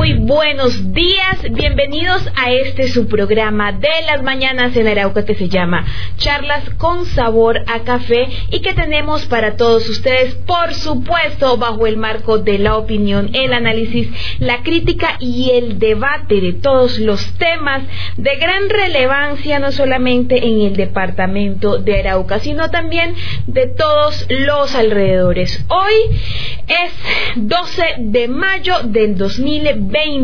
[0.00, 1.42] Muy, pero muy buenos días.
[1.50, 5.84] Bienvenidos a este su programa de las mañanas en Arauca que se llama
[6.18, 11.96] Charlas con sabor a café y que tenemos para todos ustedes, por supuesto, bajo el
[11.96, 17.82] marco de la opinión, el análisis, la crítica y el debate de todos los temas
[18.16, 23.16] de gran relevancia, no solamente en el departamento de Arauca, sino también
[23.48, 25.64] de todos los alrededores.
[25.68, 26.16] Hoy
[26.68, 26.92] es
[27.34, 30.19] 12 de mayo del 2020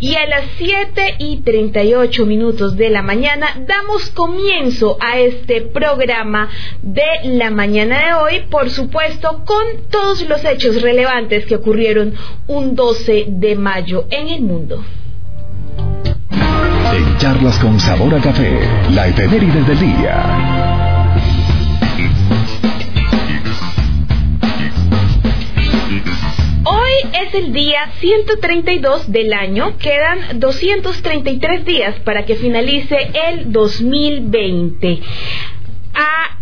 [0.00, 6.48] y a las 7 y 38 minutos de la mañana damos comienzo a este programa
[6.82, 12.14] de la mañana de hoy, por supuesto, con todos los hechos relevantes que ocurrieron
[12.46, 14.82] un 12 de mayo en el mundo.
[16.30, 18.58] En charlas con sabor a café,
[18.92, 20.73] la efeméride del día.
[26.94, 35.00] Hoy es el día 132 del año, quedan 233 días para que finalice el 2020.
[35.94, 36.38] A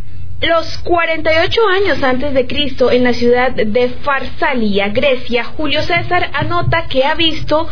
[0.47, 6.87] los 48 años antes de Cristo, en la ciudad de Farsalia, Grecia, Julio César anota
[6.87, 7.69] que ha visto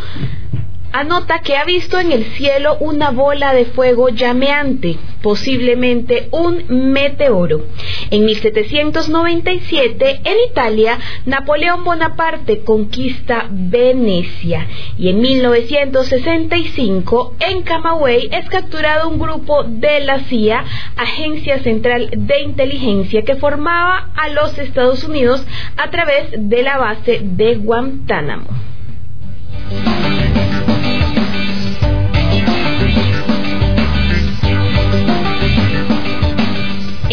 [0.91, 7.67] anota que ha visto en el cielo una bola de fuego llameante, posiblemente un meteoro.
[8.09, 19.09] En 1797, en Italia, Napoleón Bonaparte conquista Venecia y en 1965, en Camagüey, es capturado
[19.09, 20.63] un grupo de la CIA,
[20.97, 25.45] Agencia Central de Inteligencia, que formaba a los Estados Unidos
[25.77, 28.47] a través de la base de Guantánamo.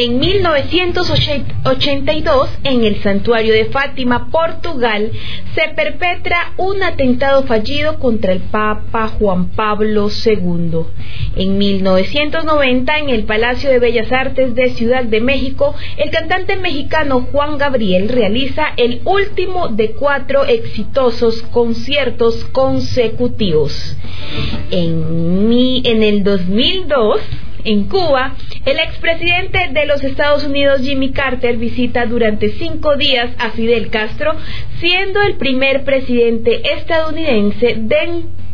[0.01, 5.11] En 1982, en el santuario de Fátima, Portugal,
[5.57, 10.85] se perpetra un atentado fallido contra el Papa Juan Pablo II.
[11.35, 17.27] En 1990, en el Palacio de Bellas Artes de Ciudad de México, el cantante mexicano
[17.33, 23.97] Juan Gabriel realiza el último de cuatro exitosos conciertos consecutivos.
[24.71, 25.51] En,
[25.85, 27.21] en el 2002,
[27.69, 28.35] en Cuba,
[28.65, 34.35] el expresidente de los Estados Unidos Jimmy Carter visita durante cinco días a Fidel Castro,
[34.81, 37.75] siendo el primer presidente estadounidense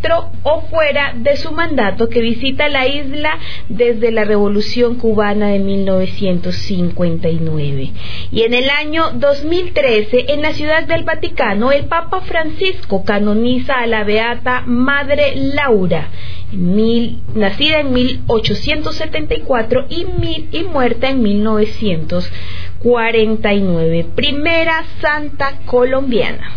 [0.04, 3.38] dentro o fuera de su mandato que visita la isla
[3.68, 7.92] desde la Revolución cubana de 1959.
[8.30, 13.86] Y en el año 2013, en la Ciudad del Vaticano, el Papa Francisco canoniza a
[13.86, 16.10] la beata Madre Laura
[16.52, 20.06] nacida en 1874 y,
[20.52, 26.52] y muerta en 1949, primera santa colombiana.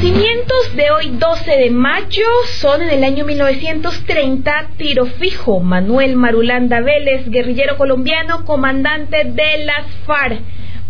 [0.00, 2.24] De hoy 12 de mayo
[2.58, 9.84] son en el año 1930 Tiro Fijo, Manuel Marulanda Vélez, guerrillero colombiano, comandante de las
[10.06, 10.40] FARC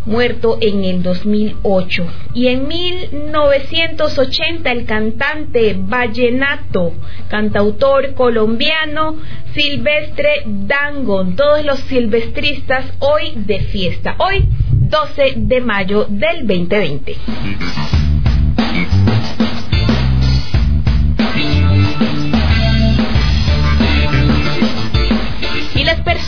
[0.07, 2.07] muerto en el 2008.
[2.35, 6.93] Y en 1980 el cantante vallenato,
[7.29, 9.17] cantautor colombiano
[9.55, 17.17] Silvestre Dangon, todos los silvestristas hoy de fiesta, hoy 12 de mayo del 2020.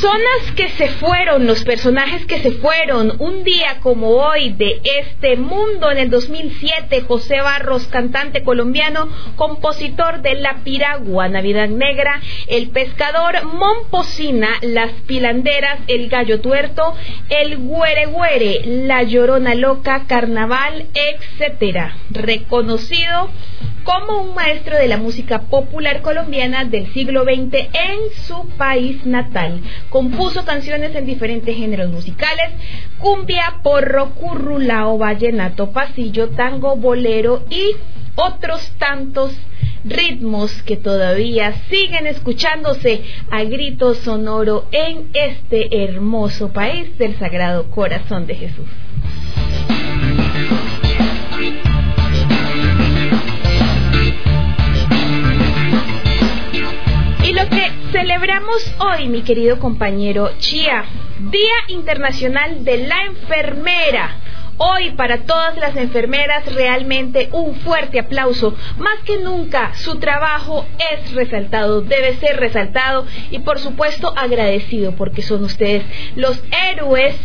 [0.03, 5.37] Personas que se fueron, los personajes que se fueron un día como hoy de este
[5.37, 12.71] mundo en el 2007, José Barros, cantante colombiano, compositor de La Piragua, Navidad Negra, El
[12.71, 16.97] Pescador, Momposina, Las Pilanderas, El Gallo Tuerto,
[17.29, 21.95] El Güere Güere, La Llorona Loca, Carnaval, etcétera.
[22.11, 23.31] Reconocido
[23.85, 29.61] como un maestro de la música popular colombiana del siglo XX en su país natal.
[29.91, 32.51] Compuso canciones en diferentes géneros musicales,
[32.99, 37.77] cumbia, porro, currulao, vallenato, pasillo, tango, bolero y
[38.15, 39.35] otros tantos
[39.85, 48.27] ritmos que todavía siguen escuchándose a grito sonoro en este hermoso país del Sagrado Corazón
[48.27, 48.69] de Jesús.
[58.79, 60.85] Hoy, mi querido compañero Chia,
[61.31, 64.17] Día Internacional de la Enfermera.
[64.59, 68.55] Hoy para todas las enfermeras realmente un fuerte aplauso.
[68.79, 75.23] Más que nunca su trabajo es resaltado, debe ser resaltado y por supuesto agradecido porque
[75.23, 75.85] son ustedes
[76.17, 77.17] los héroes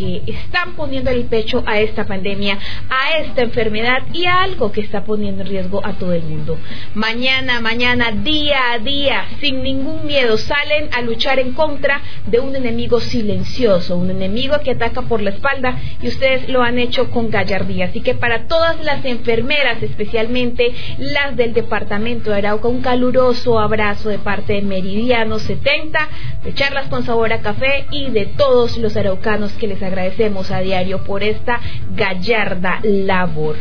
[0.00, 2.58] que están poniendo el pecho a esta pandemia,
[2.88, 6.56] a esta enfermedad y a algo que está poniendo en riesgo a todo el mundo.
[6.94, 12.56] Mañana, mañana, día a día, sin ningún miedo, salen a luchar en contra de un
[12.56, 17.30] enemigo silencioso, un enemigo que ataca por la espalda y ustedes lo han hecho con
[17.30, 17.86] gallardía.
[17.86, 24.08] Así que para todas las enfermeras, especialmente las del departamento de Arauca, un caluroso abrazo
[24.08, 26.08] de parte de Meridiano 70,
[26.44, 30.60] de Charlas con Sabor a Café y de todos los araucanos que les agradecemos a
[30.60, 31.60] diario por esta
[31.94, 33.56] gallarda labor.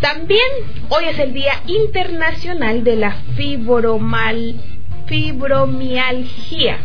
[0.00, 0.46] También
[0.88, 4.54] hoy es el Día Internacional de la Fibromal,
[5.06, 6.78] Fibromialgia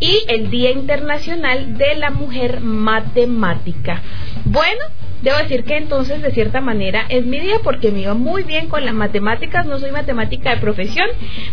[0.00, 4.02] y el Día Internacional de la Mujer Matemática.
[4.44, 4.80] Bueno,
[5.24, 8.68] Debo decir que entonces de cierta manera es mi día porque me iba muy bien
[8.68, 11.08] con las matemáticas, no soy matemática de profesión,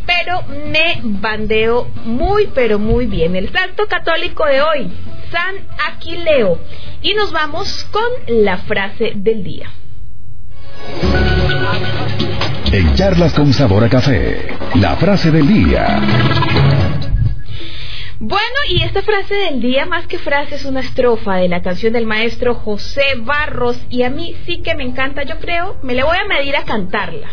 [0.06, 3.38] pero me bandeo muy pero muy bien.
[3.38, 4.92] El santo católico de hoy,
[5.32, 5.56] San
[5.88, 6.60] Aquileo.
[7.02, 8.04] Y nos vamos con
[8.44, 9.72] la frase del día.
[12.74, 16.02] En charlas con sabor a café, la frase del día.
[18.24, 21.92] Bueno, y esta frase del día, más que frase, es una estrofa de la canción
[21.92, 23.84] del maestro José Barros.
[23.90, 26.64] Y a mí sí que me encanta, yo creo, me le voy a medir a
[26.64, 27.30] cantarla.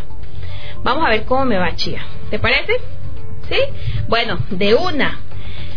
[0.82, 2.00] Vamos a ver cómo me va, Chía.
[2.30, 2.72] ¿Te parece?
[3.50, 3.58] ¿Sí?
[4.08, 5.20] Bueno, de una.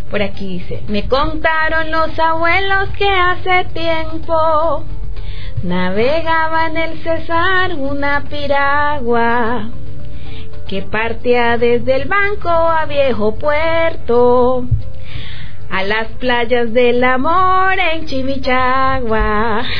[0.09, 4.85] Por aquí dice, me contaron los abuelos que hace tiempo
[5.61, 9.71] navegaba en el Cesar una piragua
[10.69, 14.67] que partía desde el banco a viejo puerto
[15.71, 19.63] a las playas del amor en Chimichagua.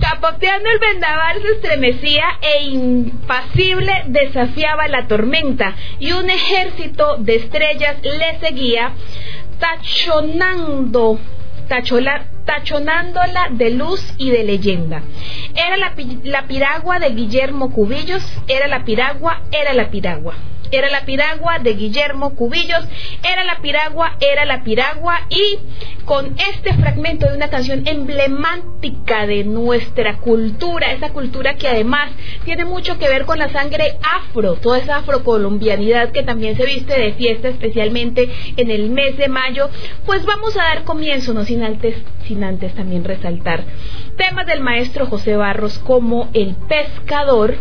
[0.00, 7.96] Capoteando el vendaval se estremecía e impasible desafiaba la tormenta y un ejército de estrellas
[8.02, 8.92] le seguía
[9.58, 11.20] tachonando,
[12.44, 15.02] tachonándola de luz y de leyenda.
[15.54, 15.94] Era la,
[16.24, 20.34] la piragua de Guillermo Cubillos, era la piragua, era la piragua
[20.70, 22.84] era la piragua de Guillermo Cubillos,
[23.22, 25.58] era la piragua, era la piragua y
[26.04, 32.10] con este fragmento de una canción emblemática de nuestra cultura, esa cultura que además
[32.44, 36.98] tiene mucho que ver con la sangre afro, toda esa afrocolombianidad que también se viste
[36.98, 39.70] de fiesta especialmente en el mes de mayo,
[40.06, 41.96] pues vamos a dar comienzo, no sin antes,
[42.26, 43.64] sin antes también resaltar
[44.16, 47.56] temas del maestro José Barros como El pescador,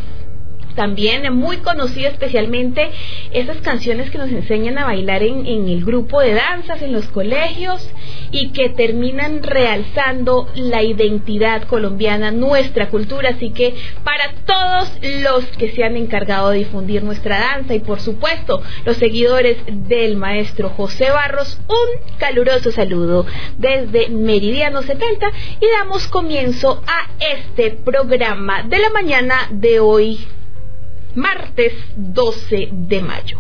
[0.80, 2.90] también muy conocida especialmente
[3.34, 7.06] esas canciones que nos enseñan a bailar en, en, el grupo de danzas en los
[7.08, 7.86] colegios
[8.32, 13.32] y que terminan realzando la identidad colombiana, nuestra cultura.
[13.32, 14.90] Así que para todos
[15.22, 20.16] los que se han encargado de difundir nuestra danza y por supuesto los seguidores del
[20.16, 23.26] maestro José Barros, un caluroso saludo
[23.58, 30.26] desde Meridiano 70 y damos comienzo a este programa de la mañana de hoy
[31.20, 33.38] martes 12 de mayo.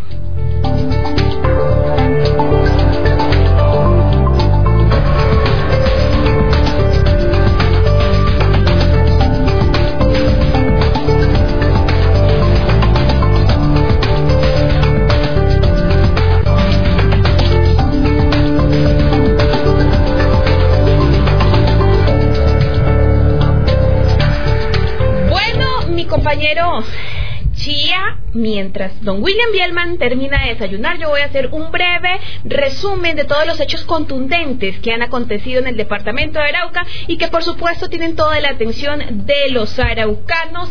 [26.10, 26.84] Compañero
[28.34, 33.26] mientras don William Bielman termina de desayunar, yo voy a hacer un breve resumen de
[33.26, 37.44] todos los hechos contundentes que han acontecido en el departamento de Arauca y que por
[37.44, 40.70] supuesto tienen toda la atención de los araucanos.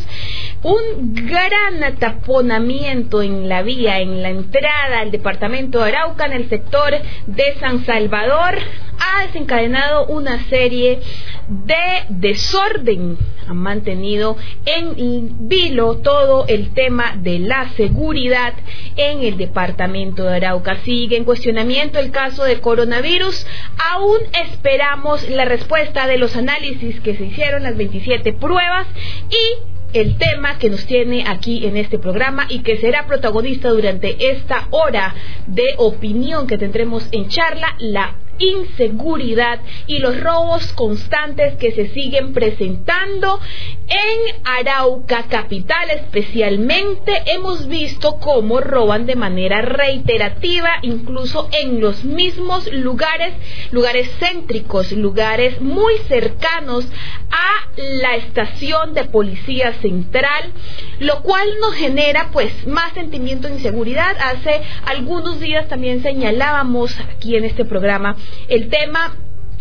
[0.63, 6.49] Un gran ataponamiento en la vía, en la entrada al departamento de Arauca, en el
[6.49, 6.95] sector
[7.27, 8.59] de San Salvador
[8.99, 11.01] ha desencadenado una serie
[11.49, 13.17] de desorden.
[13.47, 14.37] Han mantenido
[14.67, 18.55] en vilo todo el tema de la seguridad
[18.97, 20.79] en el departamento de Arauca.
[20.85, 23.47] Sigue en cuestionamiento el caso de coronavirus.
[23.93, 28.87] Aún esperamos la respuesta de los análisis que se hicieron, las 27 pruebas
[29.31, 34.31] y el tema que nos tiene aquí en este programa y que será protagonista durante
[34.31, 35.15] esta hora
[35.47, 42.33] de opinión que tendremos en charla, la inseguridad y los robos constantes que se siguen
[42.33, 43.41] presentando
[43.89, 45.91] en Arauca capital.
[45.91, 53.35] Especialmente hemos visto cómo roban de manera reiterativa incluso en los mismos lugares
[53.71, 56.87] lugares céntricos lugares muy cercanos
[57.31, 60.53] a la estación de policía central
[61.01, 64.17] lo cual nos genera pues más sentimiento de inseguridad.
[64.21, 68.17] Hace algunos días también señalábamos aquí en este programa
[68.49, 69.17] el tema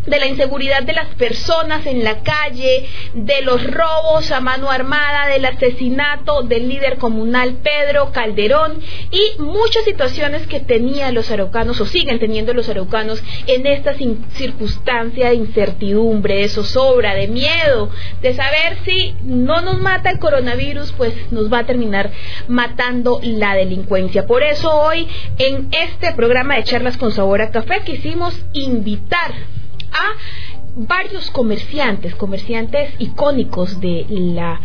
[0.08, 5.28] de la inseguridad de las personas en la calle, de los robos a mano armada,
[5.28, 8.80] del asesinato del líder comunal Pedro Calderón
[9.12, 15.30] y muchas situaciones que tenían los araucanos o siguen teniendo los araucanos en esta circunstancia
[15.30, 17.90] de incertidumbre, de zozobra, de miedo,
[18.22, 22.12] de saber si no nos mata el coronavirus, pues nos va a terminar
[22.48, 24.26] matando la delincuencia.
[24.26, 29.34] Por eso hoy en este programa de charlas con sabor a café quisimos invitar
[29.98, 30.16] a
[30.78, 34.62] varios comerciantes, comerciantes icónicos de la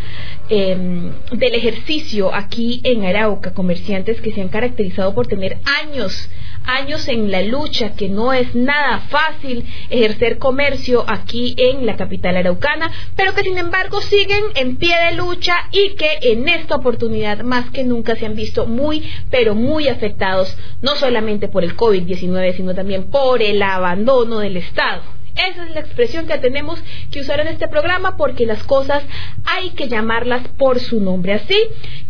[0.49, 6.29] em, del ejercicio aquí en Arauca, comerciantes que se han caracterizado por tener años
[6.65, 12.37] años en la lucha, que no es nada fácil ejercer comercio aquí en la capital
[12.37, 17.43] araucana, pero que sin embargo siguen en pie de lucha y que en esta oportunidad
[17.43, 22.55] más que nunca se han visto muy, pero muy afectados, no solamente por el COVID-19,
[22.55, 25.22] sino también por el abandono del Estado.
[25.35, 29.03] Esa es la expresión que tenemos que usar en este programa porque las cosas
[29.45, 31.33] hay que llamarlas por su nombre.
[31.33, 31.57] Así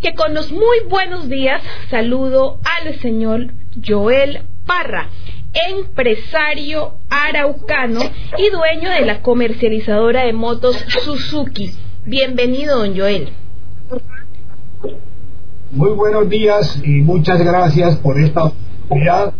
[0.01, 3.53] que con los muy buenos días saludo al señor
[3.85, 5.09] Joel Parra,
[5.69, 8.01] empresario araucano
[8.37, 11.71] y dueño de la comercializadora de motos Suzuki.
[12.05, 13.29] Bienvenido, don Joel.
[15.71, 19.33] Muy buenos días y muchas gracias por esta oportunidad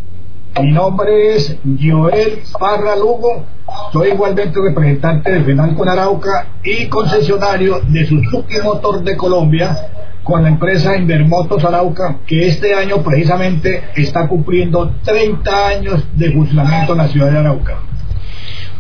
[0.62, 3.44] mi nombre es Joel Parra Lugo,
[3.92, 9.76] soy igualmente representante de Fenalco Arauca y concesionario de Suzuki Motor de Colombia
[10.24, 16.94] con la empresa Invermotos Arauca, que este año precisamente está cumpliendo 30 años de funcionamiento
[16.94, 17.80] en la ciudad de Arauca.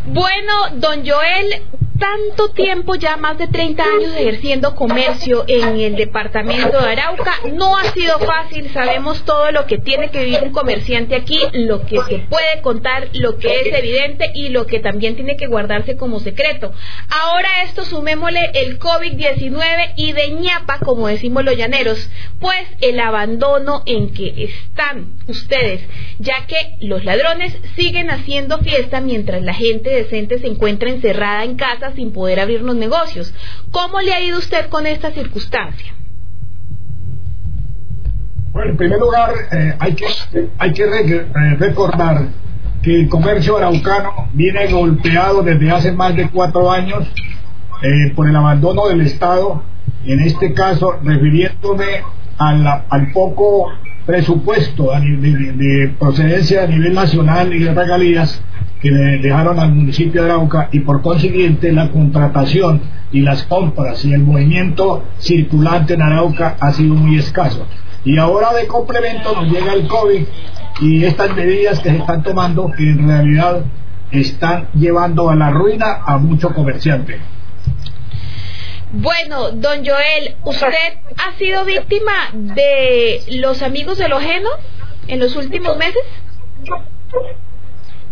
[0.06, 1.64] Bueno, don Joel,
[2.04, 7.78] tanto tiempo, ya más de 30 años ejerciendo comercio en el departamento de Arauca, no
[7.78, 12.02] ha sido fácil, sabemos todo lo que tiene que vivir un comerciante aquí, lo que
[12.10, 16.20] se puede contar, lo que es evidente y lo que también tiene que guardarse como
[16.20, 16.74] secreto.
[17.10, 22.10] Ahora esto sumémosle el COVID-19 y de ñapa, como decimos los llaneros,
[22.42, 25.82] pues el abandono en que están ustedes,
[26.20, 31.56] ya que los ladrones siguen haciendo fiesta mientras la gente decente se encuentra encerrada en
[31.56, 33.34] casa sin poder abrir los negocios.
[33.72, 35.94] ¿Cómo le ha ido usted con esta circunstancia?
[38.52, 40.06] Bueno, en primer lugar, eh, hay que,
[40.60, 42.28] hay que eh, recordar
[42.84, 47.08] que el comercio araucano viene golpeado desde hace más de cuatro años
[47.82, 49.64] eh, por el abandono del Estado,
[50.06, 52.04] en este caso refiriéndome
[52.38, 53.72] al poco
[54.06, 58.42] presupuesto de, procedencia a nivel nacional y de regalías
[58.82, 62.82] que le dejaron al municipio de Arauca y por consiguiente la contratación
[63.12, 67.66] y las compras y el movimiento circulante en Arauca ha sido muy escaso.
[68.04, 70.24] Y ahora de complemento nos llega el COVID
[70.82, 73.62] y estas medidas que se están tomando que en realidad
[74.12, 77.22] están llevando a la ruina a muchos comerciantes.
[78.96, 80.68] Bueno, don Joel, ¿usted
[81.18, 84.50] ha sido víctima de los amigos del ojeno
[85.08, 86.04] en los últimos meses?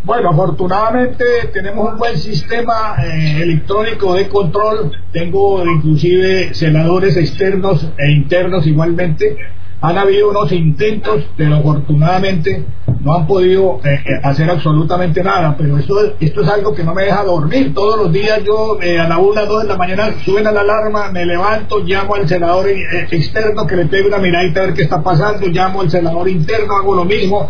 [0.04, 1.24] Bueno, afortunadamente
[1.54, 4.92] tenemos un buen sistema eh, electrónico de control.
[5.12, 9.38] Tengo inclusive celadores externos e internos igualmente.
[9.82, 12.66] Han habido unos intentos, pero afortunadamente
[13.04, 15.56] no han podido eh, eh, hacer absolutamente nada.
[15.58, 17.74] Pero esto, esto es algo que no me deja dormir.
[17.74, 21.26] Todos los días yo a la una, dos de la mañana suena la alarma, me
[21.26, 25.48] levanto, llamo al celador externo que le pegue una miradita a ver qué está pasando,
[25.48, 27.50] llamo al celador interno, hago lo mismo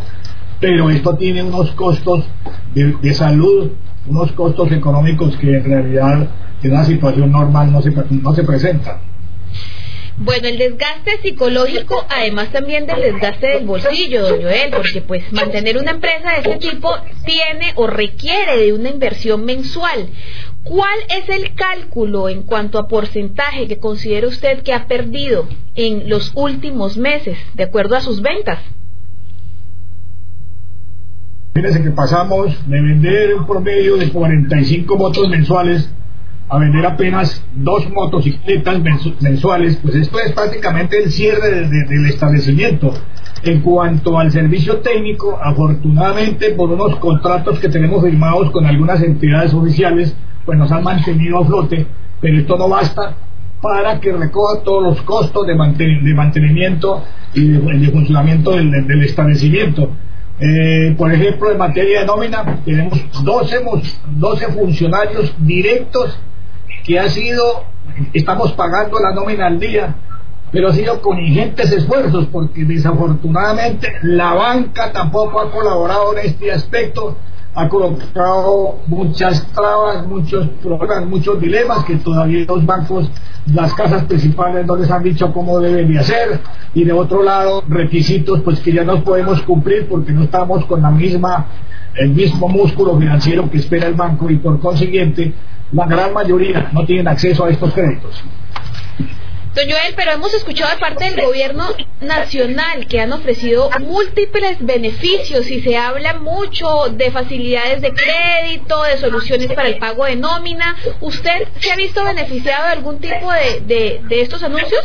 [0.61, 2.23] pero esto tiene unos costos
[2.75, 3.71] de, salud,
[4.07, 6.27] unos costos económicos que en realidad
[6.61, 8.97] en una situación normal no se, no se presentan.
[10.17, 15.77] Bueno, el desgaste psicológico, además también del desgaste del bolsillo, don Joel, porque pues mantener
[15.77, 16.93] una empresa de este tipo
[17.25, 20.09] tiene o requiere de una inversión mensual.
[20.63, 26.07] ¿Cuál es el cálculo en cuanto a porcentaje que considera usted que ha perdido en
[26.07, 28.59] los últimos meses, de acuerdo a sus ventas?
[31.53, 35.89] Fíjense que pasamos de vender un promedio de 45 motos mensuales
[36.51, 38.81] a vender apenas dos motocicletas
[39.21, 42.93] mensuales, pues esto es prácticamente el cierre del establecimiento.
[43.43, 49.53] En cuanto al servicio técnico, afortunadamente por unos contratos que tenemos firmados con algunas entidades
[49.53, 50.13] oficiales,
[50.45, 51.87] pues nos han mantenido a flote,
[52.19, 53.15] pero esto no basta
[53.61, 57.01] para que recoja todos los costos de, mantenimiento
[57.33, 59.89] y de, funcionamiento del, establecimiento.
[60.37, 63.55] Eh, por ejemplo, en materia de nómina, tenemos 12,
[64.17, 66.19] 12 funcionarios directos
[66.83, 67.63] que ha sido,
[68.13, 69.95] estamos pagando la nómina al día,
[70.51, 76.51] pero ha sido con ingentes esfuerzos, porque desafortunadamente la banca tampoco ha colaborado en este
[76.51, 77.17] aspecto,
[77.53, 83.09] ha colocado muchas trabas, muchos problemas, muchos dilemas que todavía los bancos,
[83.45, 86.39] las casas principales no les han dicho cómo deben de hacer,
[86.73, 90.81] y de otro lado requisitos pues que ya no podemos cumplir porque no estamos con
[90.81, 91.47] la misma
[91.95, 95.33] el mismo músculo financiero que espera el banco y por consiguiente
[95.71, 98.23] la gran mayoría no tienen acceso a estos créditos.
[99.53, 101.65] Don Joel, pero hemos escuchado de parte del gobierno
[101.99, 108.97] nacional que han ofrecido múltiples beneficios y se habla mucho de facilidades de crédito, de
[108.97, 110.77] soluciones para el pago de nómina.
[111.01, 114.81] ¿Usted se ha visto beneficiado de algún tipo de, de estos anuncios?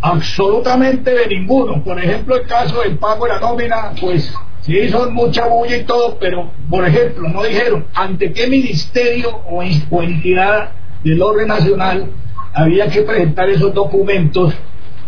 [0.00, 1.82] Absolutamente de ninguno.
[1.82, 4.32] Por ejemplo, el caso del pago de la nómina, pues
[4.62, 9.62] Sí, son mucha bulla y todo, pero, por ejemplo, no dijeron ante qué ministerio o,
[10.02, 10.70] entidad
[11.02, 12.06] del orden nacional
[12.54, 14.54] había que presentar esos documentos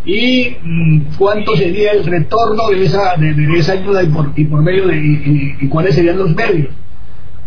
[0.05, 4.61] y mm, cuánto sería el retorno de esa, de, esa ayuda y por, y por
[4.61, 6.71] medio de y, cuáles serían los medios.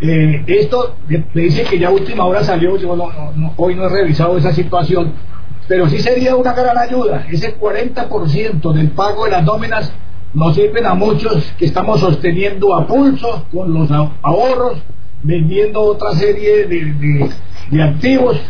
[0.00, 2.96] Eh, esto me dice que ya última hora salió, yo
[3.56, 5.12] hoy no he revisado esa situación,
[5.66, 7.26] pero sí sería una gran ayuda.
[7.30, 9.92] Ese 40% del pago de las nóminas
[10.34, 14.78] nos sirven a muchos que estamos sosteniendo a pulso con los ahorros,
[15.22, 18.40] vendiendo otra serie de, activos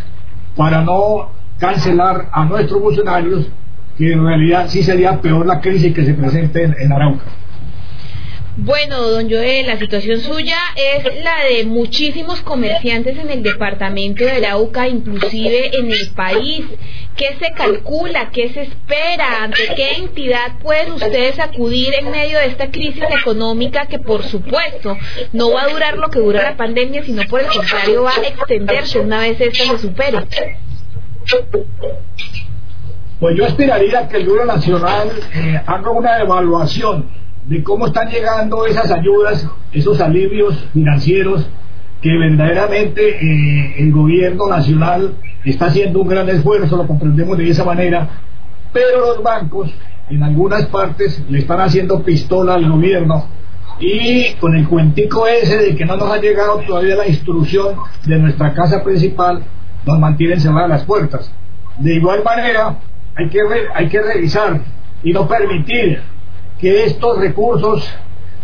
[0.56, 3.48] para no cancelar a nuestros funcionarios,
[3.96, 7.24] que en realidad sí sería peor la crisis que se presente en Arauca.
[8.60, 14.32] Bueno, don Joel, la situación suya es la de muchísimos comerciantes en el departamento de
[14.32, 16.66] Arauca, inclusive en el país.
[17.14, 18.30] ¿Qué se calcula?
[18.32, 19.44] ¿Qué se espera?
[19.44, 24.98] ¿Ante qué entidad pueden ustedes acudir en medio de esta crisis económica que, por supuesto,
[25.32, 28.26] no va a durar lo que dura la pandemia, sino por el contrario va a
[28.26, 30.26] extenderse una vez esta se supere?
[33.20, 38.66] Pues yo esperaría que el Duro Nacional eh, haga una evaluación de cómo están llegando
[38.66, 41.48] esas ayudas, esos alivios financieros
[42.02, 47.64] que verdaderamente eh, el gobierno nacional está haciendo un gran esfuerzo, lo comprendemos de esa
[47.64, 48.06] manera,
[48.72, 49.72] pero los bancos
[50.10, 53.26] en algunas partes le están haciendo pistola al gobierno
[53.80, 58.18] y con el cuentico ese de que no nos ha llegado todavía la instrucción de
[58.18, 59.42] nuestra casa principal,
[59.86, 61.32] nos mantienen cerradas las puertas.
[61.78, 62.76] De igual manera,
[63.16, 63.38] hay que,
[63.74, 64.60] hay que revisar
[65.02, 66.02] y no permitir
[66.58, 67.88] que estos recursos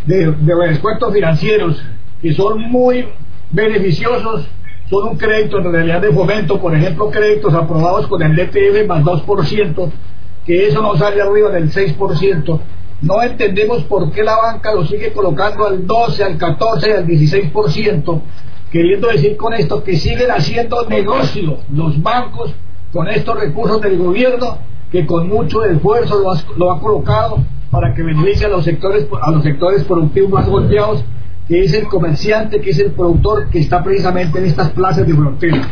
[0.07, 1.83] de, descuentos financieros,
[2.20, 3.09] que son muy
[3.50, 4.46] beneficiosos,
[4.88, 9.03] son un crédito en realidad de fomento, por ejemplo, créditos aprobados con el DTF más
[9.03, 9.90] 2%,
[10.46, 12.61] que eso no sale arriba del 6%.
[13.00, 18.20] No entendemos por qué la banca lo sigue colocando al 12, al 14, al 16%,
[18.70, 22.53] queriendo decir con esto que siguen haciendo negocio los bancos
[22.92, 24.59] con estos recursos del gobierno
[24.90, 27.38] que con mucho esfuerzo lo lo ha colocado
[27.74, 31.04] para que beneficie a los sectores a los sectores productivos más golpeados,
[31.48, 35.12] que es el comerciante, que es el productor que está precisamente en estas plazas de
[35.12, 35.68] frontera.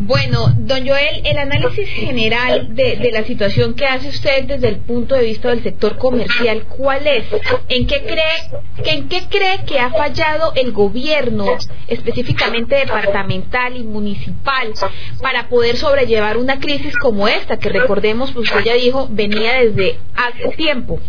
[0.00, 5.16] Bueno, don Joel, el análisis general de, la situación que hace usted desde el punto
[5.16, 7.24] de vista del sector comercial, ¿cuál es?
[7.68, 11.46] ¿En qué cree, en qué cree que ha fallado el gobierno,
[11.88, 14.72] específicamente departamental y municipal,
[15.20, 19.98] para poder sobrellevar una crisis como esta, que recordemos, pues usted ya dijo, venía desde
[20.14, 21.00] hace tiempo?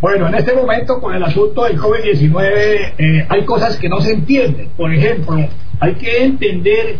[0.00, 4.12] Bueno, en este momento con el asunto del COVID-19 eh, hay cosas que no se
[4.12, 4.68] entienden.
[4.76, 5.48] Por ejemplo,
[5.80, 6.98] hay que entender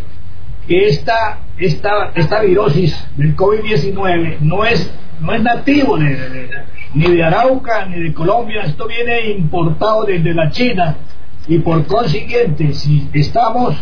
[0.67, 7.85] que esta, esta, esta virosis del COVID-19 no es, no es nativo ni de Arauca
[7.85, 10.95] ni de Colombia, esto viene importado desde la China
[11.47, 13.75] y por consiguiente, si estamos,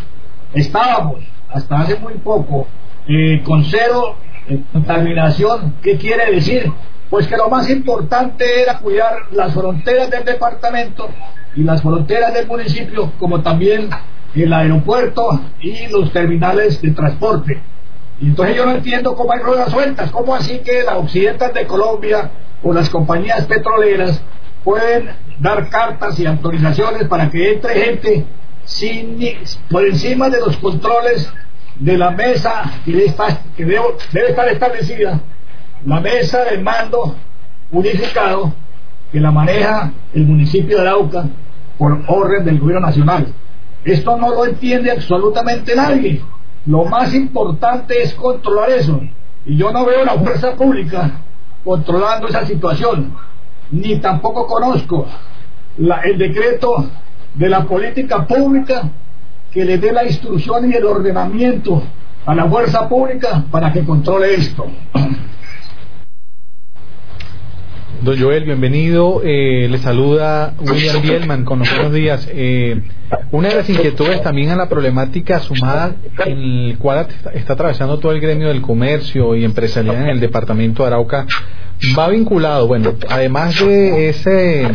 [0.53, 2.67] estábamos hasta hace muy poco
[3.07, 4.15] eh, con cero
[4.47, 6.71] eh, contaminación, ¿qué quiere decir?
[7.09, 11.09] Pues que lo más importante era cuidar las fronteras del departamento
[11.55, 13.89] y las fronteras del municipio, como también
[14.43, 17.61] el aeropuerto y los terminales de transporte.
[18.19, 21.67] Y entonces yo no entiendo cómo hay ruedas sueltas, cómo así que la occidental de
[21.67, 22.31] Colombia
[22.63, 24.21] o las compañías petroleras
[24.63, 28.25] pueden dar cartas y autorizaciones para que entre gente
[28.65, 29.19] sin,
[29.69, 31.31] por encima de los controles
[31.79, 33.13] de la mesa que debe
[33.55, 35.19] que debe estar establecida,
[35.85, 37.15] la mesa de mando
[37.71, 38.53] unificado
[39.11, 41.25] que la maneja el municipio de Arauca
[41.77, 43.27] por orden del gobierno nacional.
[43.87, 46.21] Esto no lo entiende absolutamente nadie.
[46.65, 48.99] Lo más importante es controlar eso.
[49.45, 51.21] Y yo no veo la fuerza pública
[51.63, 53.13] controlando esa situación.
[53.71, 55.07] Ni tampoco conozco
[56.03, 56.89] el decreto
[57.33, 58.89] de la política pública
[59.53, 61.81] que le dé la instrucción y el ordenamiento
[62.25, 64.65] a la fuerza pública para que controle esto.
[68.01, 69.21] Don Joel, bienvenido.
[69.23, 72.29] Eh, le saluda William Bielman con los buenos días.
[72.29, 72.83] Eh,
[73.31, 78.11] una de las inquietudes también a la problemática sumada en el cual está atravesando todo
[78.11, 81.25] el gremio del comercio y empresarial en el departamento de Arauca
[81.97, 84.67] va vinculado, bueno, además de ese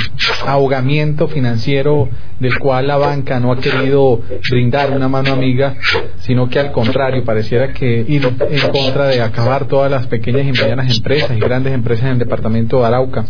[0.46, 5.76] ahogamiento financiero del cual la banca no ha querido brindar una mano amiga,
[6.18, 10.60] sino que al contrario, pareciera que ir en contra de acabar todas las pequeñas y
[10.60, 13.24] medianas empresas y grandes empresas en el departamento de Arauca.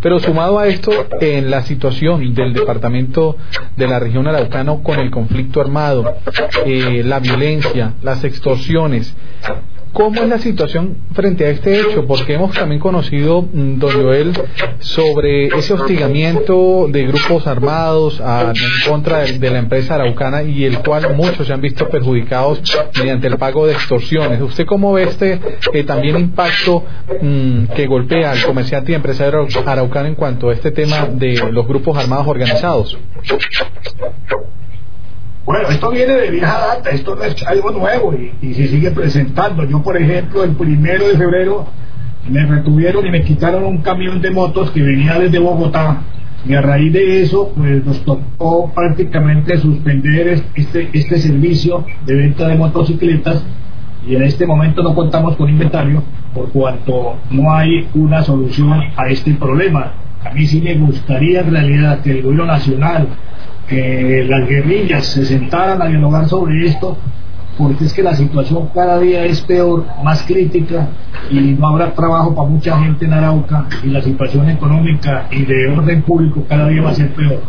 [0.00, 3.36] Pero sumado a esto, en la situación del departamento
[3.76, 4.26] de la región
[4.82, 6.16] con el conflicto armado,
[6.64, 9.14] eh, la violencia, las extorsiones,
[9.92, 12.06] ¿Cómo es la situación frente a este hecho?
[12.06, 14.32] Porque hemos también conocido, mm, don Joel,
[14.78, 21.14] sobre ese hostigamiento de grupos armados en contra de, la empresa araucana y el cual
[21.14, 22.62] muchos se han visto perjudicados
[22.98, 24.40] mediante el pago de extorsiones.
[24.40, 25.38] ¿Usted cómo ve este
[25.74, 26.84] eh, también impacto
[27.20, 31.66] mm, que golpea al comerciante y empresario araucano en cuanto a este tema de los
[31.68, 32.98] grupos armados organizados?
[35.44, 39.64] Bueno, esto viene de vieja data, esto no es algo nuevo y, se sigue presentando.
[39.64, 41.66] Yo, por ejemplo, el primero de febrero
[42.30, 46.02] me retuvieron y me quitaron un camión de motos que venía desde Bogotá
[46.46, 52.46] y a raíz de eso pues nos tocó prácticamente suspender este, este servicio de venta
[52.46, 53.44] de motocicletas
[54.06, 56.02] y en este momento no contamos con inventario
[56.34, 59.92] por cuanto no hay una solución a este problema.
[60.24, 63.08] A mí sí me gustaría en realidad que el gobierno nacional
[63.68, 66.96] que las guerrillas se sentaran a dialogar sobre esto,
[67.58, 70.88] porque es que la situación cada día es peor, más crítica
[71.30, 75.68] y no habrá trabajo para mucha gente en Arauca y la situación económica y de
[75.68, 77.40] orden público cada día va a ser peor.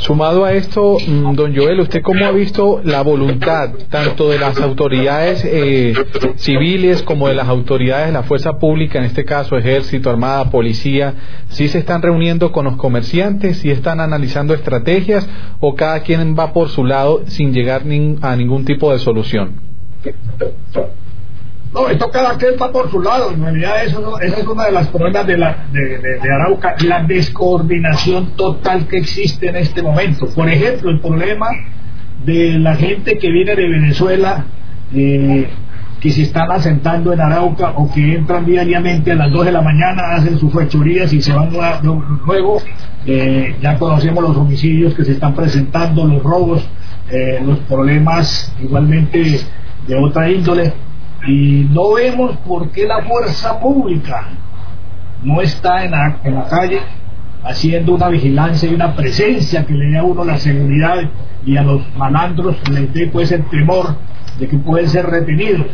[0.00, 4.58] Sumado a esto, mm, don Joel, ¿usted cómo ha visto la voluntad tanto de las
[4.58, 5.92] autoridades eh,
[6.36, 11.14] civiles como de las autoridades de la fuerza pública, en este caso ejército, armada, policía,
[11.50, 15.28] si se están reuniendo con los comerciantes, si están analizando estrategias
[15.60, 17.82] o cada quien va por su lado sin llegar
[18.22, 19.60] a ningún tipo de solución?
[21.72, 23.30] No, esto cada quien va por su lado.
[23.30, 28.32] En realidad, eso esa es una de las problemas de, la, de, Arauca, la descoordinación
[28.36, 30.26] total que existe en este momento.
[30.34, 31.46] Por ejemplo, el problema
[32.24, 34.46] de la gente que viene de Venezuela,
[34.92, 35.48] eh,
[36.00, 39.62] que se están asentando en Arauca o que entran diariamente a las 2 de la
[39.62, 41.50] mañana, hacen sus fechorías y se van
[42.26, 42.60] luego.
[43.06, 46.68] Eh, ya conocemos los homicidios que se están presentando, los robos,
[47.10, 49.40] eh, los problemas igualmente
[49.86, 50.72] de otra índole
[51.26, 54.28] y no vemos por qué la fuerza pública
[55.22, 56.80] no está en la, en la calle
[57.44, 60.96] haciendo una vigilancia y una presencia que le dé a uno la seguridad
[61.44, 63.96] y a los malandros les dé pues el temor
[64.38, 65.66] de que pueden ser retenidos.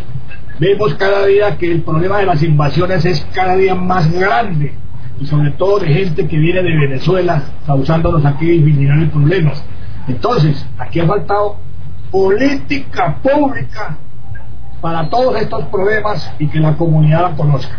[0.59, 4.73] Vemos cada día que el problema de las invasiones es cada día más grande
[5.21, 9.65] y sobre todo de gente que viene de Venezuela causándonos aquí infinidad problemas.
[10.09, 11.57] Entonces, aquí ha faltado
[12.11, 13.99] política pública
[14.87, 17.77] para todos estos problemas y que la comunidad la conozca.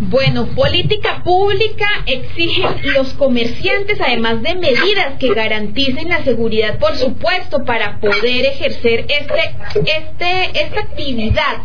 [0.00, 7.64] Bueno, política pública exigen los comerciantes, además de medidas que garanticen la seguridad, por supuesto,
[7.64, 11.62] para poder ejercer este, este, esta actividad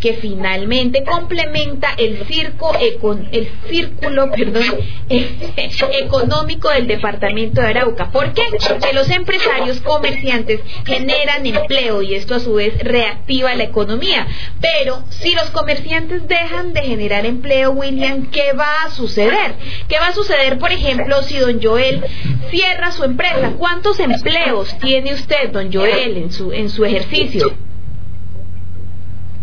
[0.00, 4.64] que finalmente complementa el circo el círculo perdón,
[5.08, 8.10] económico del departamento de Arauca.
[8.10, 8.42] ¿Por qué?
[8.68, 14.26] Porque los empresarios comerciantes generan empleo y esto a su vez reactiva la economía.
[14.60, 19.54] Pero si los comerciantes dejan de generar empleo, William, ¿qué va a suceder?
[19.88, 22.04] ¿Qué va a suceder, por ejemplo, si don Joel
[22.50, 23.52] cierra su empresa?
[23.58, 27.52] ¿Cuántos empleos tiene usted, don Joel, en su, en su ejercicio?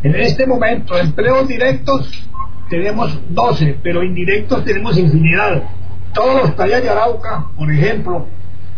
[0.03, 2.09] En este momento, empleos directos
[2.69, 5.63] tenemos 12, pero indirectos tenemos infinidad.
[6.13, 8.27] Todos los talleres de Arauca, por ejemplo,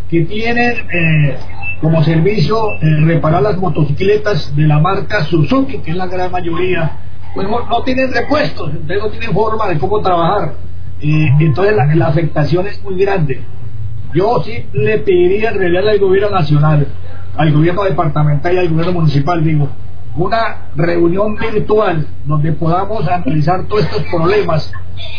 [0.10, 1.38] que tienen eh,
[1.82, 7.00] como servicio eh, reparar las motocicletas de la marca Suzuki, que es la gran mayoría,
[7.36, 10.54] no, tienen repuestos, no tienen forma de cómo trabajar.
[11.02, 13.42] Entonces la, la, afectación es muy grande.
[14.14, 16.88] Yo sí le pediría en realidad al gobierno nacional,
[17.36, 19.70] al gobierno departamental y al gobierno municipal, digo,
[20.16, 24.72] una reunión virtual donde podamos analizar todos estos problemas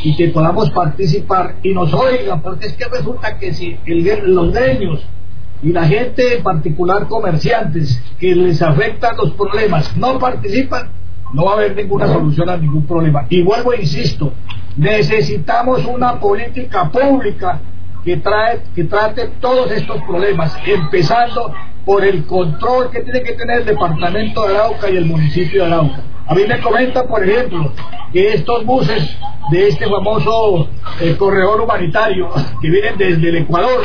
[0.03, 4.53] y que podamos participar y nos oigan, porque es que resulta que si el, los
[4.53, 5.07] dueños
[5.63, 10.91] y la gente en particular comerciantes que les afectan los problemas no participan,
[11.37, 13.27] no va a haber ninguna solución a ningún problema.
[13.29, 14.33] Y vuelvo e insisto,
[14.75, 17.61] necesitamos una política pública
[18.03, 21.53] que, trate todos estos problemas, empezando
[21.85, 25.75] por el control que tiene que tener el departamento de Arauca y el municipio de
[25.75, 26.01] Arauca.
[26.27, 27.71] A mí me comenta, por ejemplo,
[28.15, 29.19] que estos buses
[29.51, 30.71] de este famoso
[31.03, 32.31] eh, corredor humanitario
[32.63, 33.83] que vienen desde el Ecuador,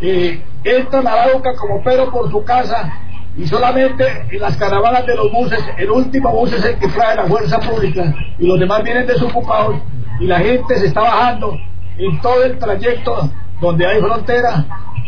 [0.00, 3.07] eh, entran a Arauca como Pedro por su casa
[3.38, 7.14] y solamente en las caravanas de los buses, el último bus es el que trae
[7.14, 9.76] la fuerza pública y los demás vienen desocupados
[10.18, 11.56] y la gente se está bajando
[11.96, 14.64] en todo el trayecto donde hay frontera,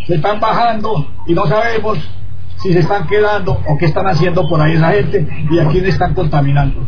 [0.06, 1.98] se están bajando y no sabemos
[2.56, 5.86] si se están quedando o qué están haciendo por ahí esa gente y a quién
[5.86, 6.86] están contaminando.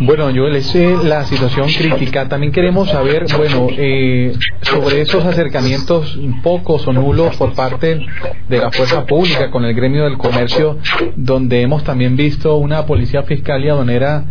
[0.00, 2.28] Bueno, Joel, es la situación crítica.
[2.28, 8.04] También queremos saber, bueno, eh, sobre esos acercamientos pocos o nulos por parte
[8.48, 10.78] de la fuerza pública con el gremio del comercio,
[11.14, 14.24] donde hemos también visto una policía fiscal y aduanera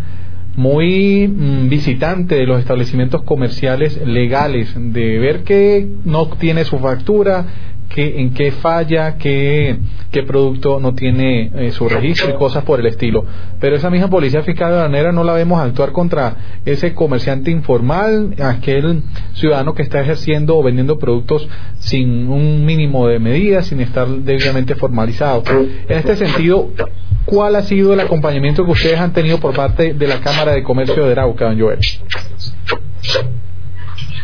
[0.55, 7.45] muy mm, visitante de los establecimientos comerciales legales, de ver que no tiene su factura,
[7.93, 9.77] que, en qué falla, qué,
[10.11, 13.23] qué producto no tiene eh, su registro y cosas por el estilo.
[13.59, 18.33] Pero esa misma policía fiscal de manera no la vemos actuar contra ese comerciante informal,
[18.41, 19.03] aquel
[19.33, 24.73] ciudadano que está ejerciendo o vendiendo productos sin un mínimo de medidas, sin estar debidamente
[24.73, 25.43] formalizado.
[25.87, 26.71] En este sentido,
[27.25, 30.63] ¿cuál ha sido el acompañamiento que ustedes han tenido por parte de la Cámara de
[30.63, 31.79] Comercio de Arauca, don Joel?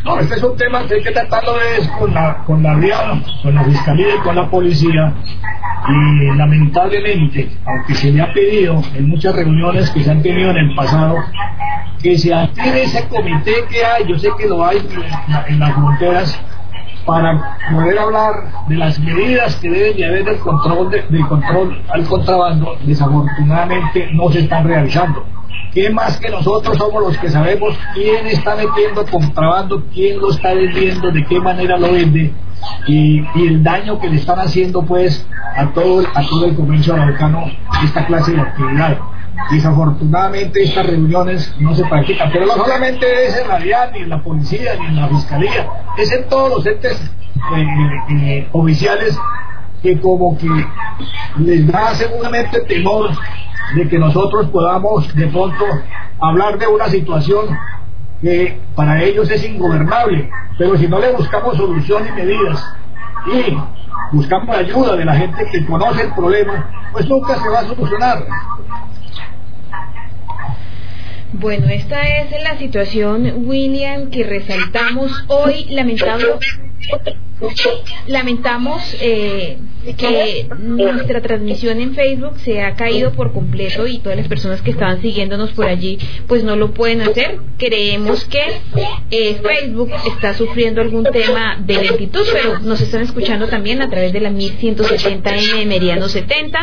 [0.03, 2.73] No, este es un tema que hay que tratarlo es con la, con la
[3.43, 5.13] con la fiscalía y con la policía.
[5.87, 10.57] Y lamentablemente, aunque se le ha pedido en muchas reuniones que se han tenido en
[10.57, 11.17] el pasado,
[12.01, 14.77] que se active ese comité que hay, yo sé que lo hay
[15.47, 16.41] en, las fronteras,
[17.05, 18.33] para poder hablar
[18.67, 24.29] de las medidas que deben de haber del control, del control al contrabando, desafortunadamente no
[24.29, 25.25] se están realizando
[25.73, 30.53] ¿Qué más que nosotros somos los que sabemos quién está metiendo contrabando, quién lo está
[30.53, 32.33] vendiendo, de qué manera lo vende
[32.87, 37.45] y, el daño que le están haciendo pues a todo, a todo el comercio americano
[37.83, 38.97] esta clase de actividad?
[39.51, 44.21] Desafortunadamente estas reuniones no se practican, pero no solamente es en la ni en la
[44.21, 46.99] policía, ni en la fiscalía, es en todos los entes
[47.55, 47.65] eh,
[48.11, 49.17] eh, oficiales
[49.81, 50.49] que como que
[51.37, 53.11] les da seguramente temor
[53.75, 55.65] de que nosotros podamos de pronto
[56.19, 57.57] hablar de una situación
[58.21, 62.63] que para ellos es ingobernable, pero si no le buscamos solución y medidas
[63.27, 63.57] y
[64.15, 68.25] buscamos ayuda de la gente que conoce el problema, pues nunca se va a solucionar.
[71.31, 76.25] Bueno, esta es la situación, William, que resaltamos hoy, lamentable
[78.07, 79.57] Lamentamos eh,
[79.97, 84.71] que nuestra transmisión en Facebook se ha caído por completo y todas las personas que
[84.71, 87.39] estaban siguiéndonos por allí pues no lo pueden hacer.
[87.57, 88.41] Creemos que
[89.11, 94.11] eh, Facebook está sufriendo algún tema de lentitud, pero nos están escuchando también a través
[94.11, 96.59] de la 1170M Meridiano 70.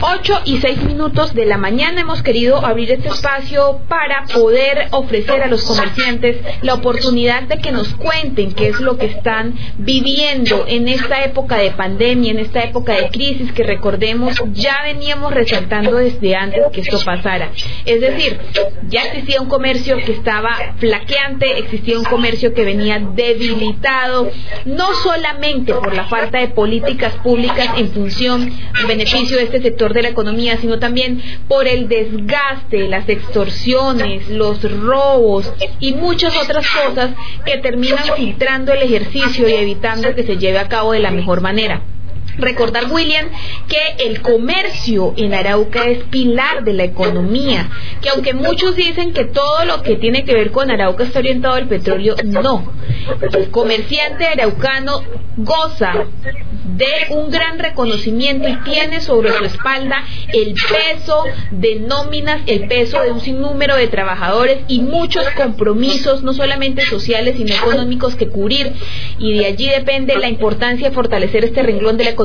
[0.00, 5.42] 8 y 6 minutos de la mañana hemos querido abrir este espacio para poder ofrecer
[5.42, 9.41] a los comerciantes la oportunidad de que nos cuenten qué es lo que están
[9.78, 15.32] viviendo en esta época de pandemia, en esta época de crisis que recordemos ya veníamos
[15.32, 17.50] resaltando desde antes que esto pasara.
[17.84, 18.38] Es decir,
[18.88, 24.30] ya existía un comercio que estaba flaqueante, existía un comercio que venía debilitado,
[24.64, 29.92] no solamente por la falta de políticas públicas en función, en beneficio de este sector
[29.92, 36.66] de la economía, sino también por el desgaste, las extorsiones, los robos y muchas otras
[36.68, 37.10] cosas
[37.44, 41.40] que terminan filtrando el ejercicio y evitando que se lleve a cabo de la mejor
[41.40, 41.82] manera.
[42.38, 43.26] Recordar, William,
[43.68, 47.68] que el comercio en Arauca es pilar de la economía,
[48.00, 51.54] que aunque muchos dicen que todo lo que tiene que ver con Arauca está orientado
[51.54, 52.72] al petróleo, no.
[53.32, 55.02] El comerciante araucano
[55.36, 56.06] goza
[56.76, 63.02] de un gran reconocimiento y tiene sobre su espalda el peso de nóminas, el peso
[63.02, 68.72] de un sinnúmero de trabajadores y muchos compromisos, no solamente sociales, sino económicos que cubrir.
[69.18, 72.21] Y de allí depende la importancia de fortalecer este renglón de la economía,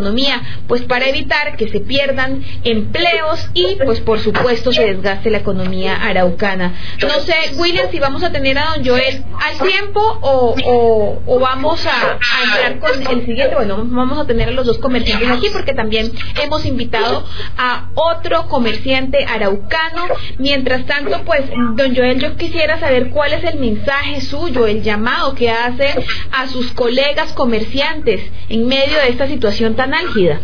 [0.67, 5.95] pues para evitar que se pierdan empleos y pues por supuesto se desgaste la economía
[5.95, 6.73] araucana.
[7.01, 11.86] No sé, William, si vamos a tener a don Joel al tiempo o, o, vamos
[11.86, 15.47] a, a entrar con el siguiente, bueno, vamos a tener a los dos comerciantes aquí
[15.51, 17.23] porque también hemos invitado
[17.57, 20.05] a otro comerciante araucano.
[20.38, 21.43] Mientras tanto, pues,
[21.75, 25.95] don Joel, yo quisiera saber cuál es el mensaje suyo, el llamado que hace
[26.31, 30.39] a sus colegas comerciantes en medio de esta situación tan álgida.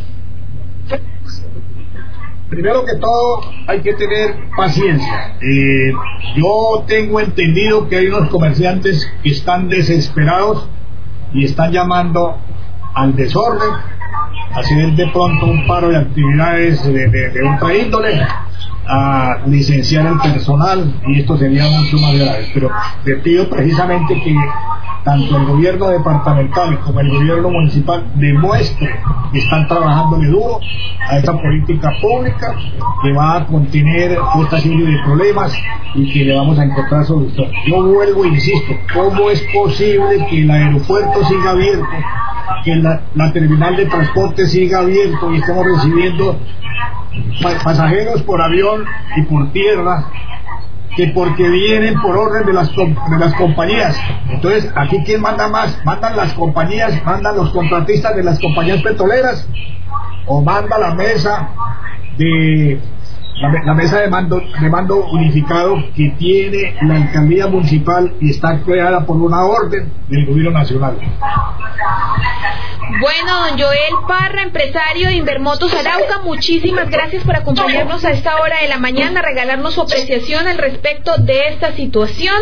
[2.49, 5.37] Primero que todo, hay que tener paciencia.
[5.41, 5.91] Eh,
[6.35, 10.69] yo tengo entendido que hay unos comerciantes que están desesperados
[11.33, 12.37] y están llamando
[12.93, 13.69] al desorden,
[14.53, 18.21] hacer de pronto un paro de actividades de, de, de otra índole,
[18.87, 22.49] a licenciar el personal y esto sería mucho más grave.
[22.53, 22.69] Pero
[23.05, 24.35] le pido precisamente que
[25.03, 28.95] tanto el gobierno departamental como el gobierno municipal demuestre
[29.31, 30.59] que están trabajando de duro
[31.09, 32.55] a esta política pública
[33.01, 35.53] que va a contener esta serie de problemas
[35.95, 37.47] y que le vamos a encontrar solución.
[37.67, 41.85] Yo vuelvo e insisto, ¿cómo es posible que el aeropuerto siga abierto,
[42.63, 46.39] que la, terminal de transporte siga abierto y estemos recibiendo
[47.63, 48.85] pasajeros por avión
[49.17, 50.05] y por tierra
[50.95, 53.99] que porque vienen por orden de las, de las compañías.
[54.29, 55.83] Entonces, aquí quién manda más?
[55.83, 59.47] ¿Mandan las compañías, mandan los contratistas de las compañías petroleras?
[60.27, 61.49] ¿O manda la mesa
[62.17, 62.79] de
[63.65, 69.05] la, mesa de mando, de mando unificado que tiene la alcaldía municipal y está creada
[69.05, 70.97] por una orden del gobierno nacional.
[72.99, 78.61] Bueno, don Joel Parra, empresario de Invermotos Arauca, muchísimas gracias por acompañarnos a esta hora
[78.61, 82.35] de la mañana, regalarnos su apreciación al respecto de esta situación.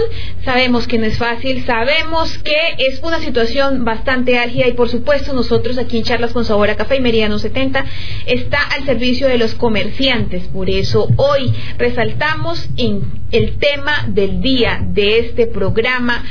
[0.44, 5.34] Sabemos que no es fácil, sabemos que es una situación bastante álgida y por supuesto
[5.34, 7.86] nosotros aquí en Charlas con Sabor a Café y Meridiano 70
[8.26, 10.48] está al servicio de los comerciantes.
[10.50, 13.02] Por eso hoy resaltamos en
[13.32, 16.24] el tema del día de este programa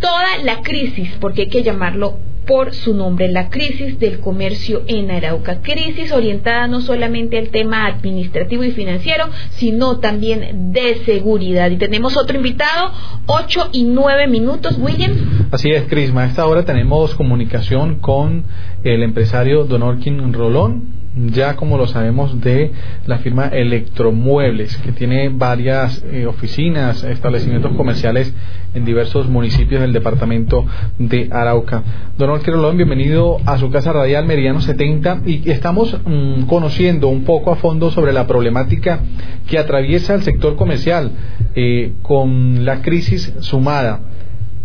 [0.00, 5.10] toda la crisis, porque hay que llamarlo por su nombre, la crisis del comercio en
[5.10, 5.62] Arauca.
[5.62, 11.70] Crisis orientada no solamente al tema administrativo y financiero, sino también de seguridad.
[11.70, 12.92] Y tenemos otro invitado,
[13.26, 15.48] 8 y 9 minutos, William.
[15.50, 16.22] Así es, Crisma.
[16.22, 18.44] A esta hora tenemos comunicación con
[18.82, 22.72] el empresario Don Orkin Rolón, ya como lo sabemos de
[23.06, 28.32] la firma Electromuebles, que tiene varias eh, oficinas, establecimientos comerciales
[28.74, 30.66] en diversos municipios del departamento
[30.98, 31.82] de Arauca.
[32.18, 37.24] Don Orkin Rolón, bienvenido a su casa radial Meridiano 70 y estamos mmm, conociendo un
[37.24, 39.00] poco a fondo sobre la problemática
[39.46, 41.12] que atraviesa el sector comercial
[41.54, 44.00] eh, con la crisis sumada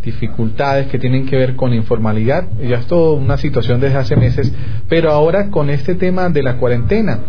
[0.04, 2.48] dificultades que tienen que ver con informalidad.
[2.62, 4.54] Ya es toda una situación desde hace meses,
[4.88, 7.20] pero ahora con este tema de la cuarentena,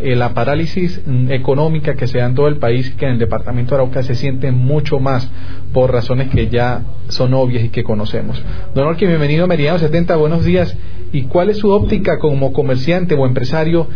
[0.00, 3.18] eh, la parálisis mm, económica que se da en todo el país, que en el
[3.18, 5.28] departamento de Arauca se siente mucho más
[5.72, 8.40] por razones que ya son obvias y que conocemos.
[8.74, 10.76] Don Orque, bienvenido a Meridiano 70, buenos días.
[11.12, 13.88] ¿Y cuál es su óptica como comerciante o empresario?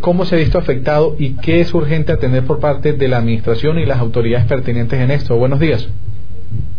[0.00, 3.78] ¿Cómo se ha visto afectado y qué es urgente atender por parte de la Administración
[3.78, 5.36] y las autoridades pertinentes en esto?
[5.36, 5.88] Buenos días.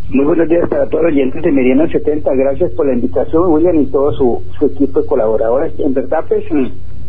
[0.09, 2.29] Muy buenos días para todos los oyentes de Meridiano 70.
[2.35, 5.73] Gracias por la invitación, William, y todo su, su equipo de colaboradores.
[5.79, 6.43] En verdad, pues,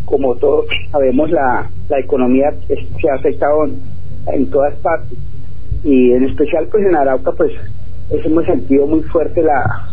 [0.06, 3.66] como todos sabemos, la, la economía se ha afectado
[4.32, 5.18] en todas partes.
[5.84, 7.52] Y en especial, pues, en Arauca, pues,
[8.10, 9.90] hemos sentido muy fuerte la,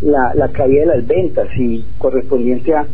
[0.00, 2.86] la, la caída de las ventas y correspondiente a,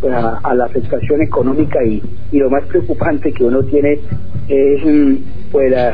[0.00, 1.84] pues, a, la afectación económica.
[1.84, 3.98] Y, y lo más preocupante que uno tiene
[4.48, 5.20] es,
[5.52, 5.92] pues, la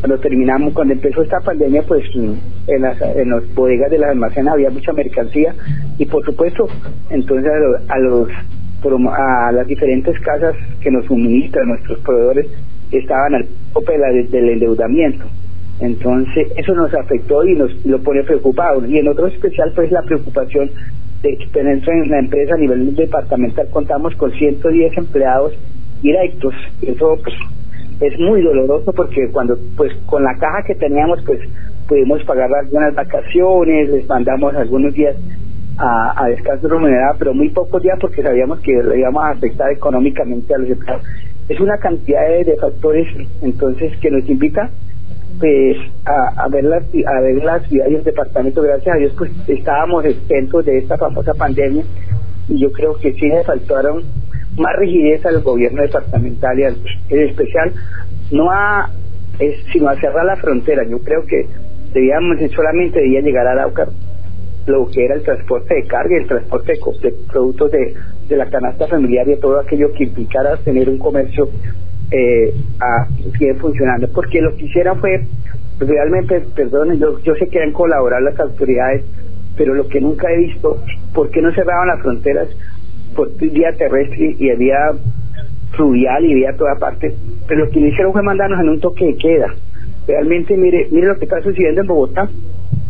[0.00, 4.54] cuando terminamos, cuando empezó esta pandemia, pues en las, en las bodegas de las almacenas
[4.54, 5.54] había mucha mercancía
[5.98, 6.68] y por supuesto,
[7.10, 7.52] entonces
[7.88, 8.28] a los,
[9.12, 12.46] a las diferentes casas que nos suministran nuestros proveedores
[12.90, 15.26] estaban al tope del endeudamiento.
[15.80, 18.88] Entonces, eso nos afectó y nos lo pone preocupados.
[18.88, 20.70] Y en otro especial, pues la preocupación
[21.22, 23.66] de tener en la empresa a nivel departamental.
[23.70, 25.52] Contamos con 110 empleados
[26.02, 26.54] directos.
[26.82, 27.34] Eso, pues,
[28.00, 31.40] es muy doloroso porque cuando, pues, con la caja que teníamos, pues,
[31.86, 35.16] pudimos pagar algunas vacaciones, les mandamos algunos días
[35.76, 39.70] a, a descanso remunerado, pero muy pocos días porque sabíamos que le íbamos a afectar
[39.70, 41.02] económicamente a los empleados.
[41.48, 43.08] Es una cantidad de, factores,
[43.42, 44.70] entonces, que nos invita
[45.38, 49.30] pues a, a ver las a ver las ciudades del departamento gracias a Dios pues
[49.46, 51.84] estábamos exentos de esta famosa pandemia
[52.48, 54.02] y yo creo que sí le faltaron
[54.60, 56.76] más rigidez al gobierno departamental y al,
[57.08, 57.72] en especial
[58.30, 58.90] no a
[59.72, 61.46] sino a cerrar la frontera yo creo que
[61.92, 63.88] debíamos solamente debía llegar a Arauca
[64.66, 67.94] lo que era el transporte de carga y el transporte de, productos de,
[68.28, 71.48] de, la canasta familiar y todo aquello que implicara tener un comercio
[72.10, 73.06] eh, a,
[73.38, 74.08] bien funcionando.
[74.12, 75.24] Porque lo que hicieron fue,
[75.78, 79.04] realmente, perdón, yo, yo sé que deben colaborar las autoridades,
[79.56, 80.82] pero lo que nunca he visto,
[81.14, 82.48] ¿por qué no cerraban las fronteras
[83.14, 84.76] por vía terrestre y vía
[85.72, 87.14] fluvial y vía toda parte?
[87.46, 89.54] Pero lo que hicieron fue mandarnos en un toque de queda.
[90.06, 92.28] Realmente, mire, mire lo que está sucediendo en Bogotá.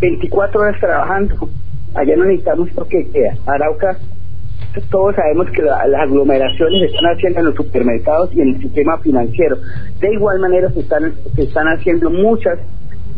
[0.01, 1.49] 24 horas trabajando,
[1.95, 3.35] allá no necesitamos toque queda.
[3.47, 3.99] Arauca,
[4.91, 8.99] todos sabemos que las aglomeraciones se están haciendo en los supermercados y en el sistema
[8.99, 9.57] financiero.
[10.01, 12.59] De igual manera se están, se están haciendo muchas,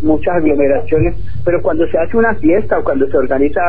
[0.03, 3.61] muchas aglomeraciones, pero cuando se hace una fiesta o cuando se organiza,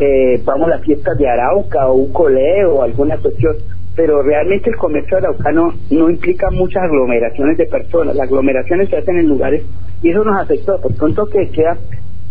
[0.00, 3.54] eh, vamos, las fiestas de Arauca o un coleo o alguna cuestión,
[3.94, 8.16] pero realmente el comercio araucano no implica muchas aglomeraciones de personas.
[8.16, 9.62] Las aglomeraciones se hacen en lugares
[10.02, 10.80] y eso nos afectó.
[10.80, 11.76] Por tanto, que queda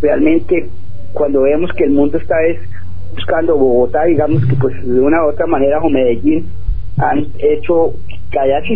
[0.02, 0.68] realmente
[1.12, 2.34] cuando vemos que el mundo está
[3.14, 6.46] buscando Bogotá, digamos que pues de una u otra manera o Medellín
[6.98, 7.94] han hecho
[8.38, 8.74] allá sí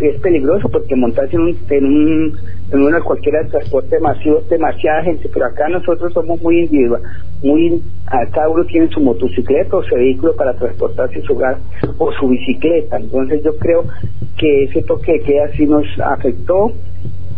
[0.00, 2.38] es peligroso porque montarse en un, en un
[2.72, 7.02] en una cualquiera de transporte masivo demasiada gente, pero acá nosotros somos muy individual,
[7.42, 7.82] muy
[8.32, 11.58] cada uno tiene su motocicleta o su vehículo para transportarse su hogar
[11.98, 13.84] o su bicicleta, entonces yo creo
[14.38, 16.72] que ese toque de queda nos afectó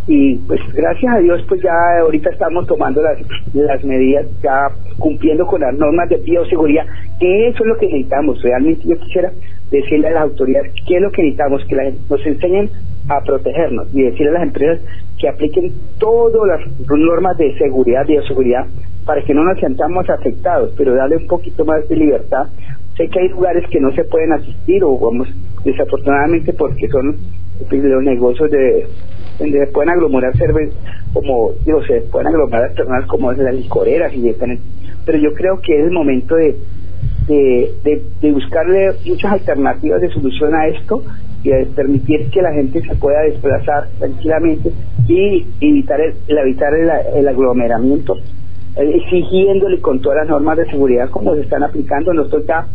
[0.08, 3.18] y pues gracias a Dios pues ya ahorita estamos tomando las,
[3.54, 6.86] las medidas ya cumpliendo con las normas de bioseguridad
[7.18, 8.40] que eso es lo que necesitamos.
[8.42, 9.32] Realmente yo quisiera
[9.70, 12.70] decirle a las autoridades qué es lo que necesitamos que nos enseñen
[13.08, 14.80] a protegernos y decirle a las empresas
[15.18, 18.66] que apliquen todas las normas de seguridad bioseguridad
[19.04, 22.46] para que no nos sentamos afectados pero darle un poquito más de libertad.
[22.96, 25.28] Sé que hay lugares que no se pueden asistir o vamos
[25.64, 27.16] desafortunadamente porque son
[27.70, 28.86] los negocios de
[29.38, 30.74] donde se pueden aglomerar cervezas
[31.12, 34.34] como digo se pueden aglomerar personas como las licoreras y
[35.04, 36.56] pero yo creo que es el momento de
[37.26, 41.02] de, de, buscarle muchas alternativas de solución a esto
[41.42, 44.70] y de permitir que la gente se pueda desplazar tranquilamente
[45.08, 48.16] y evitar el, evitar el, aglomeramiento
[48.76, 52.12] eh, exigiéndole con todas las normas de seguridad como se están aplicando.
[52.12, 52.66] Nosotros ya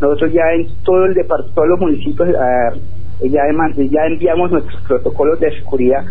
[0.00, 3.42] nosotros ya en todo el departamento todos los municipios eh, ya,
[3.90, 6.04] ya enviamos nuestros protocolos de seguridad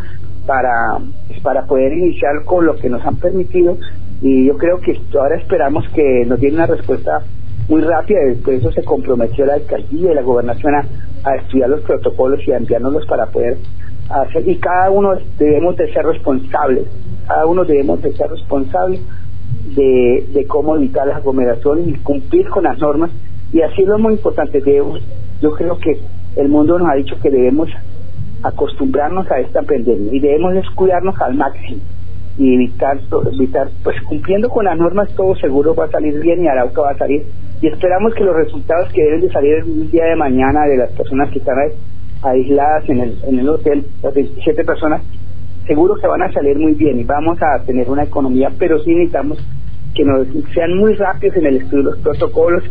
[0.46, 1.00] para,
[1.44, 3.78] para poder iniciar con lo que nos han permitido
[4.22, 7.22] y yo creo que ahora esperamos que nos den una respuesta
[7.68, 12.40] muy rápida, después eso se comprometió la alcaldía y la gobernación a, estudiar los protocolos
[12.48, 13.58] y a enviárnoslos para poder
[14.10, 16.86] hacer, y cada uno debemos de ser responsables,
[17.28, 19.02] cada uno debemos de ser responsables
[19.76, 23.10] de, de cómo evitar las aglomeraciones y cumplir con las normas,
[23.52, 25.02] y así es lo muy importante, debemos,
[25.42, 26.00] yo creo que
[26.36, 27.70] el mundo nos ha dicho que debemos
[28.44, 31.82] acostumbrarnos a esta pandemia y debemos descuidarnos al máximo
[32.38, 33.00] y evitar,
[33.34, 36.92] evitar, pues cumpliendo con las normas todo seguro va a salir bien y Arauca va
[36.92, 37.24] a salir.
[37.62, 40.92] Y esperamos que los resultados que deben de salir el día de mañana de las
[40.92, 41.56] personas que están
[42.22, 45.02] aisladas en el, en el hotel, las 27 personas,
[45.66, 48.94] seguro que van a salir muy bien y vamos a tener una economía, pero sí
[48.94, 49.40] necesitamos
[49.94, 52.64] que nos sean muy rápidos en el estudio de los protocolos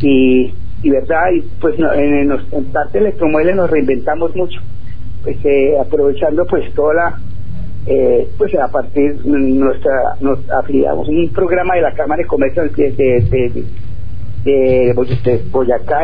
[0.00, 0.52] y
[0.84, 4.60] y verdad y pues en, en, parte electromueble nos reinventamos mucho
[5.22, 7.20] pues eh, aprovechando pues toda la
[7.86, 11.06] eh, pues a partir nuestra nos afiliamos.
[11.08, 13.64] Un programa de la Cámara de Comercio de, de,
[14.44, 16.00] de, Boyacá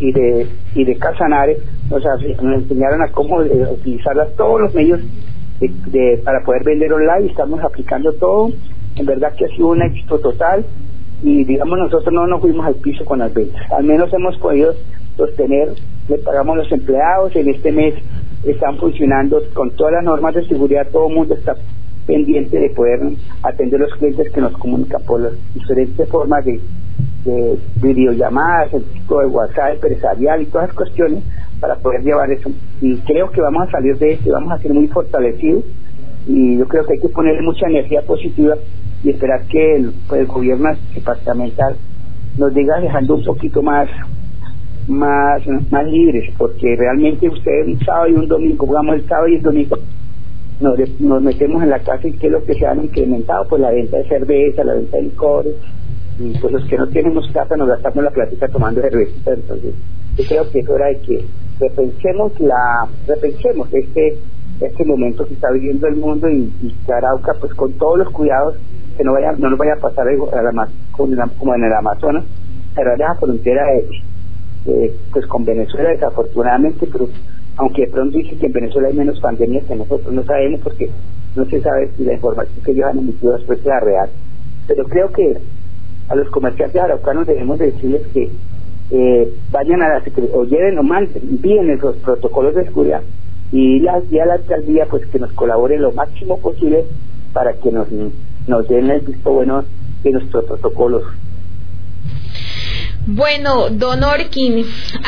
[0.00, 1.58] y de y de Casanare
[1.90, 2.02] nos,
[2.42, 5.00] nos enseñaron a cómo eh, utilizar todos los medios
[5.60, 7.30] de, para poder vender online.
[7.30, 8.50] Estamos aplicando todo.
[8.96, 10.64] En verdad que ha sido un éxito total.
[11.22, 13.62] Y digamos nosotros no nos fuimos al piso con las ventas.
[13.70, 14.74] Al menos hemos podido
[15.16, 15.68] sostener,
[16.08, 17.94] le pagamos los empleados, en este mes
[18.44, 21.54] están funcionando con todas las normas de seguridad, todo el mundo está
[22.06, 23.00] pendiente de poder
[23.42, 26.60] atender los clientes que nos comunican por las diferentes formas de,
[27.24, 31.22] de videollamadas, el tipo de WhatsApp empresarial y todas las cuestiones
[31.60, 32.50] para poder llevar eso.
[32.80, 35.64] Y creo que vamos a salir de esto vamos a ser muy fortalecidos
[36.26, 38.54] y yo creo que hay que ponerle mucha energía positiva
[39.02, 41.76] y esperar que el, pues, el gobierno departamental
[42.38, 43.88] nos diga dejando un poquito más
[44.90, 49.36] más más libres porque realmente ustedes un sábado y un domingo jugamos el sábado y
[49.36, 49.76] el domingo
[50.60, 53.62] nos, nos metemos en la casa y qué es lo que se han incrementado pues
[53.62, 55.54] la venta de cerveza la venta de licores
[56.18, 59.74] y pues los que no tenemos casa nos gastamos la platita tomando cerveza entonces
[60.16, 61.24] yo creo que es hora de que
[61.60, 64.18] repensemos la repensemos este
[64.60, 68.56] este momento que está viviendo el mundo y, y Arauca pues con todos los cuidados
[68.96, 72.24] que no vaya no nos vaya a pasar a la, como en el Amazonas
[72.74, 74.09] pero en la frontera de,
[74.64, 77.08] pues con Venezuela desafortunadamente pero
[77.56, 80.90] aunque de pronto dice que en Venezuela hay menos pandemias que nosotros no sabemos porque
[81.34, 84.10] no se sabe si la información que ellos han emitido después sea real
[84.66, 85.36] pero creo que
[86.08, 88.30] a los comerciantes araucanos debemos decirles que
[88.90, 90.02] eh, vayan a la
[90.34, 93.02] o lleven o manden, envíen esos protocolos de seguridad
[93.52, 96.84] y, la, y a la alcaldía pues que nos colabore lo máximo posible
[97.32, 97.88] para que nos,
[98.46, 99.64] nos den el visto bueno
[100.02, 101.04] de nuestros protocolos.
[103.06, 104.64] Bueno, Don Orkin,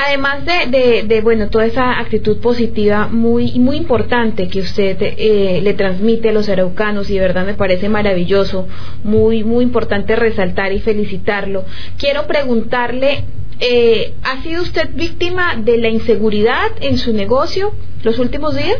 [0.06, 5.74] además de, de, bueno toda esa actitud positiva muy muy importante que usted eh, le
[5.74, 8.66] transmite a los araucanos y de verdad me parece maravilloso,
[9.04, 11.64] muy muy importante resaltar y felicitarlo.
[11.98, 13.24] Quiero preguntarle
[13.64, 17.70] eh, ¿Ha sido usted víctima de la inseguridad en su negocio
[18.02, 18.78] los últimos días?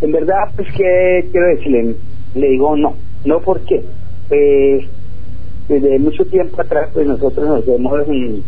[0.00, 1.94] En verdad, pues que quiero decirle,
[2.34, 2.94] le digo no,
[3.26, 3.82] no porque
[4.30, 4.88] eh,
[5.68, 8.40] desde mucho tiempo atrás pues nosotros nos hemos mm,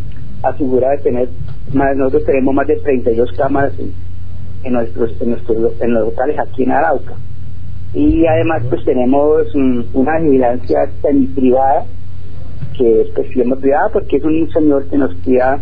[0.42, 1.28] asegurado de tener
[1.72, 3.72] más, nosotros tenemos más de 32 cámaras
[4.64, 7.14] en, nuestros en nuestros en los locales aquí en Arauca.
[7.94, 11.86] Y además pues tenemos mm, una vigilancia semi privada
[12.76, 15.60] que es pues privada porque es un señor que nos cuida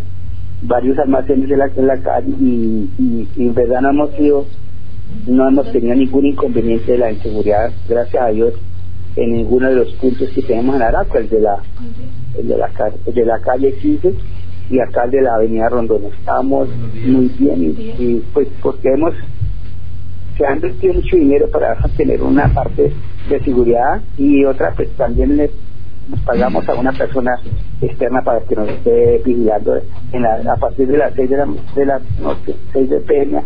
[0.63, 4.45] varios almacenes de la, la calle y, y, en verdad no hemos sido
[5.27, 8.53] no hemos tenido ningún inconveniente de la inseguridad gracias a Dios
[9.15, 11.57] en ninguno de los puntos que tenemos en Araco el de la
[12.37, 12.69] el de la,
[13.05, 14.13] de la calle 15
[14.69, 16.05] y acá el de la avenida Rondón.
[16.05, 16.67] Estamos
[17.05, 19.13] muy bien y, pues porque hemos
[20.37, 22.91] se han invertido mucho dinero para tener una parte
[23.29, 25.51] de seguridad y otra pues también les
[26.09, 27.31] nos pagamos a una persona
[27.81, 31.47] externa para que nos esté vigilando en la, a partir de las 6 de la,
[31.75, 33.41] de la noche, 6 de PM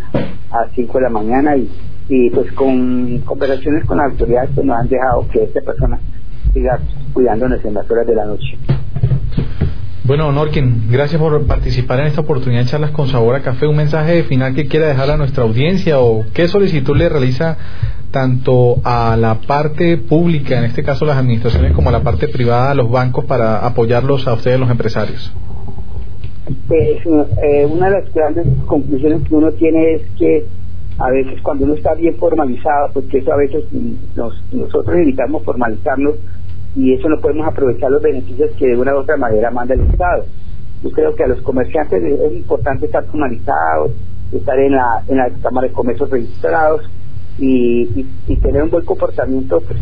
[0.51, 1.69] a 5 de la mañana y,
[2.09, 5.99] y pues con conversaciones con las autoridades que nos han dejado que esta persona
[6.53, 6.79] siga
[7.13, 8.57] cuidándonos en las horas de la noche.
[10.03, 13.67] Bueno, Norkin, gracias por participar en esta oportunidad de charlas con Sabor a Café.
[13.67, 17.57] Un mensaje final que quiera dejar a nuestra audiencia o qué solicitud le realiza
[18.09, 22.71] tanto a la parte pública, en este caso las administraciones, como a la parte privada,
[22.71, 25.31] a los bancos, para apoyarlos a ustedes, los empresarios?
[26.67, 26.97] Pues
[27.43, 30.45] eh, una de las grandes conclusiones que uno tiene es que
[30.99, 33.63] a veces cuando uno está bien formalizado, porque eso a veces
[34.15, 36.15] nos, nosotros necesitamos formalizarnos
[36.75, 39.81] y eso no podemos aprovechar los beneficios que de una u otra manera manda el
[39.81, 40.25] Estado.
[40.83, 43.91] Yo creo que a los comerciantes es importante estar formalizados,
[44.31, 46.89] estar en la, en la Cámara de Comercio registrados,
[47.39, 49.79] y, y, tener un buen comportamiento pues,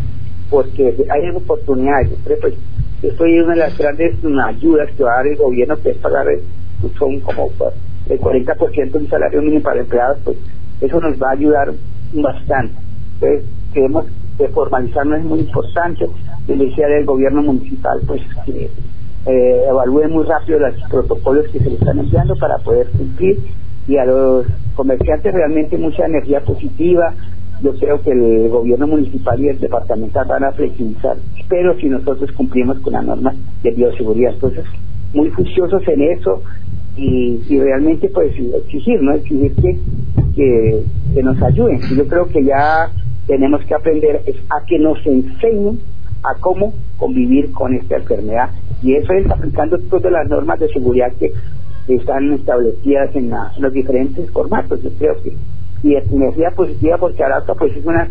[0.48, 2.10] porque hay oportunidades.
[2.24, 2.54] Pues,
[3.02, 4.14] esto es una de las grandes
[4.46, 6.26] ayudas que va a dar el gobierno, que es pagar,
[6.80, 7.74] pues, son como pues,
[8.08, 10.36] el 40% de un salario mínimo para empleados, pues
[10.80, 11.72] eso nos va a ayudar
[12.14, 12.74] bastante.
[13.14, 14.06] Entonces, creemos
[14.36, 16.06] que formalizarnos es muy importante.
[16.46, 18.70] Decía del gobierno municipal, pues que
[19.26, 23.38] eh, evalúe muy rápido los protocolos que se le están enviando para poder cumplir
[23.86, 27.14] y a los comerciantes realmente mucha energía positiva,
[27.62, 31.16] yo creo que el gobierno municipal y el departamental van a flexibilizar,
[31.48, 34.34] pero si nosotros cumplimos con la norma de bioseguridad.
[34.34, 34.64] Entonces,
[35.14, 36.42] muy juiciosos en eso
[36.96, 39.14] y, y realmente pues exigir, ¿no?
[39.14, 39.78] Exigir que,
[40.38, 41.80] que, nos ayuden.
[41.96, 42.90] Yo creo que ya
[43.26, 45.80] tenemos que aprender a que nos enseñen
[46.22, 48.50] a cómo convivir con esta enfermedad.
[48.82, 51.32] Y eso es aplicando todas las normas de seguridad que
[51.88, 54.80] están establecidas en, en los diferentes formatos.
[54.82, 55.34] Yo creo que
[55.82, 58.08] y energía positiva porque Arauca pues es una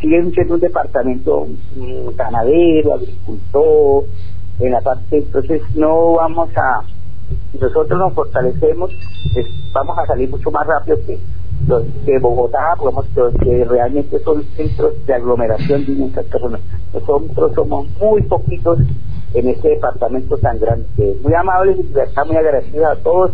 [0.00, 1.46] sigue siendo un departamento
[1.76, 4.04] mm, ganadero, agricultor,
[4.58, 6.82] en la parte, entonces no vamos a,
[7.52, 8.90] si nosotros nos fortalecemos,
[9.72, 11.18] vamos a salir mucho más rápido que
[11.66, 13.06] de Bogotá, digamos,
[13.42, 16.60] que realmente son centros de aglomeración de muchas personas.
[16.92, 18.78] Nosotros somos muy poquitos
[19.34, 21.16] en este departamento tan grande.
[21.22, 23.32] Muy amables y estamos muy agradecidos a todos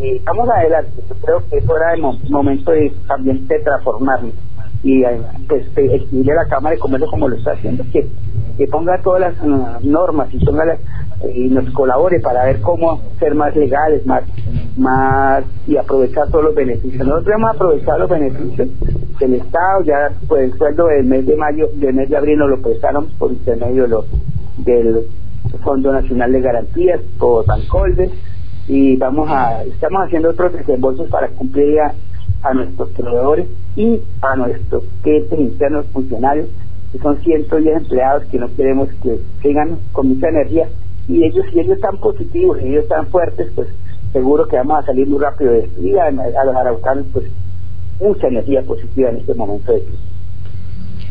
[0.00, 0.92] y vamos adelante.
[1.08, 4.34] Yo creo que es hora de momento de también de transformarnos
[4.82, 8.08] y eh, pues exigirle a la Cámara de Comercio como lo está haciendo que,
[8.70, 10.78] ponga todas las uh, normas y ponga las,
[11.28, 14.22] y nos colabore para ver cómo ser más legales, más,
[14.76, 17.06] más y aprovechar todos los beneficios.
[17.06, 18.68] Nosotros hemos aprovechado los beneficios
[19.18, 22.50] del Estado, ya pues el sueldo del mes de mayo, del mes de abril nos
[22.50, 23.86] lo prestaron por intermedio
[24.58, 25.00] del
[25.62, 28.10] Fondo Nacional de Garantías, por Bancoldes,
[28.66, 33.46] y vamos a, estamos haciendo otros desembolsos para cumplir a nuestros proveedores
[33.76, 36.48] y a nuestros clientes internos funcionarios,
[36.92, 40.68] que son 110 empleados que no queremos que tengan con mucha energía
[41.10, 43.68] y ellos, si ellos están positivos, y ellos están fuertes, pues
[44.12, 45.82] seguro que vamos a salir muy rápido de esto.
[45.82, 47.26] Y a, los araucanos, pues
[48.00, 50.00] mucha energía positiva en este momento de crisis.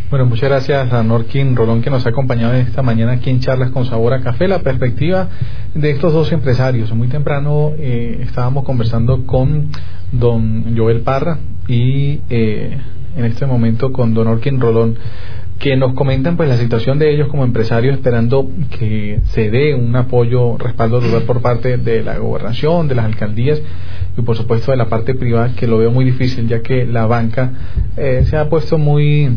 [0.09, 3.71] Bueno, muchas gracias a Norkin Rolón que nos ha acompañado esta mañana aquí en Charlas
[3.71, 4.47] con Sabor a Café.
[4.47, 5.27] La perspectiva
[5.75, 6.91] de estos dos empresarios.
[6.95, 9.67] Muy temprano eh, estábamos conversando con
[10.11, 11.37] don Joel Parra
[11.67, 12.79] y eh,
[13.17, 14.97] en este momento con don Orkin Rolón
[15.59, 18.49] que nos comentan pues la situación de ellos como empresarios esperando
[18.79, 23.61] que se dé un apoyo, respaldo lugar por parte de la gobernación, de las alcaldías
[24.17, 27.05] y por supuesto de la parte privada que lo veo muy difícil ya que la
[27.07, 27.51] banca
[27.97, 29.29] eh, se ha puesto muy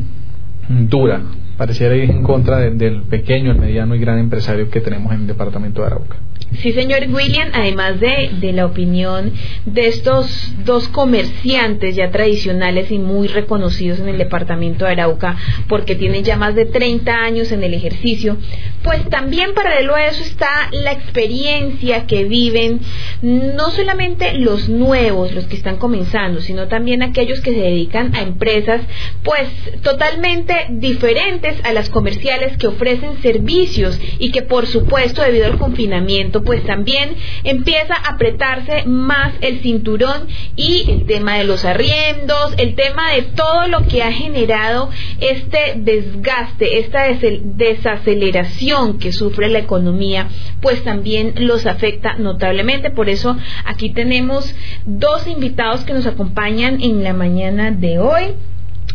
[0.68, 1.22] dura,
[1.62, 5.26] pareciera ir en contra del pequeño, el mediano y gran empresario que tenemos en el
[5.28, 6.16] departamento de Arauca.
[6.60, 9.32] Sí, señor William, además de, de, la opinión
[9.64, 15.36] de estos dos comerciantes ya tradicionales y muy reconocidos en el departamento de Arauca,
[15.68, 18.36] porque tienen ya más de 30 años en el ejercicio,
[18.82, 22.80] pues también paralelo a eso está la experiencia que viven
[23.22, 28.22] no solamente los nuevos, los que están comenzando, sino también aquellos que se dedican a
[28.22, 28.82] empresas
[29.22, 29.48] pues
[29.82, 36.42] totalmente diferentes a las comerciales que ofrecen servicios y que por supuesto debido al confinamiento
[36.42, 42.74] pues también empieza a apretarse más el cinturón y el tema de los arriendos, el
[42.74, 44.90] tema de todo lo que ha generado
[45.20, 50.28] este desgaste, esta desaceleración que sufre la economía,
[50.61, 52.90] pues también los afecta notablemente.
[52.90, 58.34] Por eso aquí tenemos dos invitados que nos acompañan en la mañana de hoy.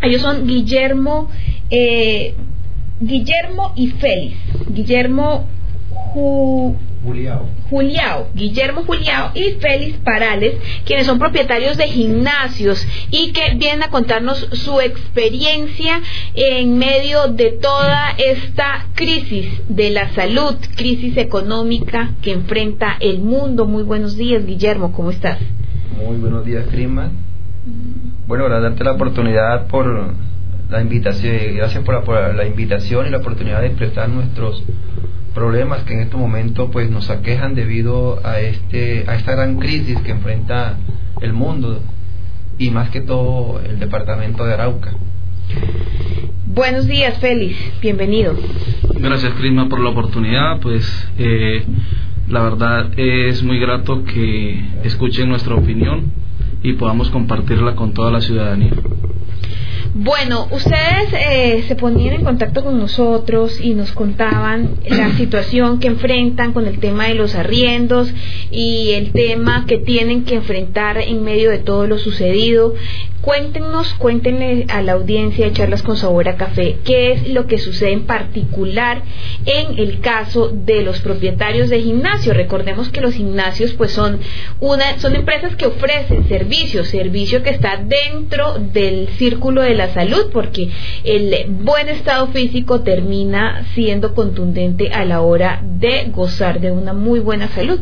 [0.01, 1.29] Ellos son Guillermo,
[1.69, 2.35] eh,
[2.99, 4.37] Guillermo y Félix.
[4.69, 5.47] Guillermo
[7.69, 8.29] Juliao.
[8.33, 14.47] Guillermo Juliao y Félix Parales, quienes son propietarios de gimnasios y que vienen a contarnos
[14.53, 16.01] su experiencia
[16.33, 23.65] en medio de toda esta crisis de la salud, crisis económica que enfrenta el mundo.
[23.65, 25.39] Muy buenos días, Guillermo, ¿cómo estás?
[25.95, 27.11] Muy buenos días, Crisma.
[28.27, 30.13] Bueno, agradecerte la oportunidad por
[30.69, 34.65] la invitación, gracias por la, por la invitación y la oportunidad de expresar nuestros
[35.33, 39.97] problemas que en este momento pues nos aquejan debido a este a esta gran crisis
[40.01, 40.75] que enfrenta
[41.21, 41.79] el mundo
[42.57, 44.91] y más que todo el departamento de Arauca.
[46.47, 47.55] Buenos días, Félix.
[47.81, 48.35] Bienvenido.
[48.99, 50.59] Gracias, Crisma, por la oportunidad.
[50.59, 50.85] Pues
[51.17, 51.63] eh,
[52.27, 56.26] la verdad es muy grato que escuchen nuestra opinión
[56.63, 58.73] y podamos compartirla con toda la ciudadanía.
[59.99, 65.87] Bueno, ustedes eh, se ponían en contacto con nosotros y nos contaban la situación que
[65.87, 68.13] enfrentan con el tema de los arriendos
[68.51, 72.75] y el tema que tienen que enfrentar en medio de todo lo sucedido.
[73.21, 77.57] Cuéntenos, cuéntenle a la audiencia de Charlas con Sabor a Café qué es lo que
[77.57, 79.01] sucede en particular
[79.45, 82.37] en el caso de los propietarios de gimnasios.
[82.37, 84.19] Recordemos que los gimnasios pues son
[84.59, 90.29] una son empresas que ofrecen servicios, servicio que está dentro del círculo de la salud
[90.31, 90.69] porque
[91.03, 97.19] el buen estado físico termina siendo contundente a la hora de gozar de una muy
[97.19, 97.81] buena salud.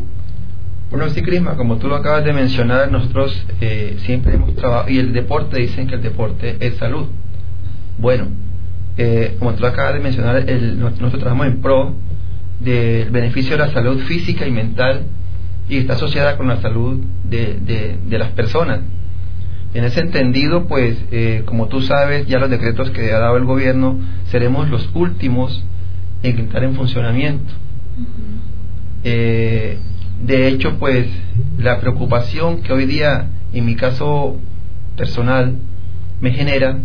[0.96, 4.98] Bueno, sí, Crisma, como tú lo acabas de mencionar, nosotros eh, siempre hemos trabajado, y
[4.98, 7.08] el deporte, dicen que el deporte es salud.
[7.98, 8.28] Bueno,
[8.96, 11.94] eh, como tú lo acabas de mencionar, nosotros trabajamos en pro
[12.60, 15.02] del beneficio de la salud física y mental
[15.68, 18.80] y está asociada con la salud de, de, las personas.
[19.74, 23.44] En ese entendido, pues, eh, como tú sabes, ya los decretos que ha dado el
[23.44, 25.62] gobierno, seremos los últimos
[26.22, 27.52] en entrar en funcionamiento.
[29.04, 29.78] Eh,
[30.26, 31.06] de hecho, pues
[31.56, 34.40] la preocupación que hoy día, en mi caso
[34.96, 35.56] personal,
[36.20, 36.78] me genera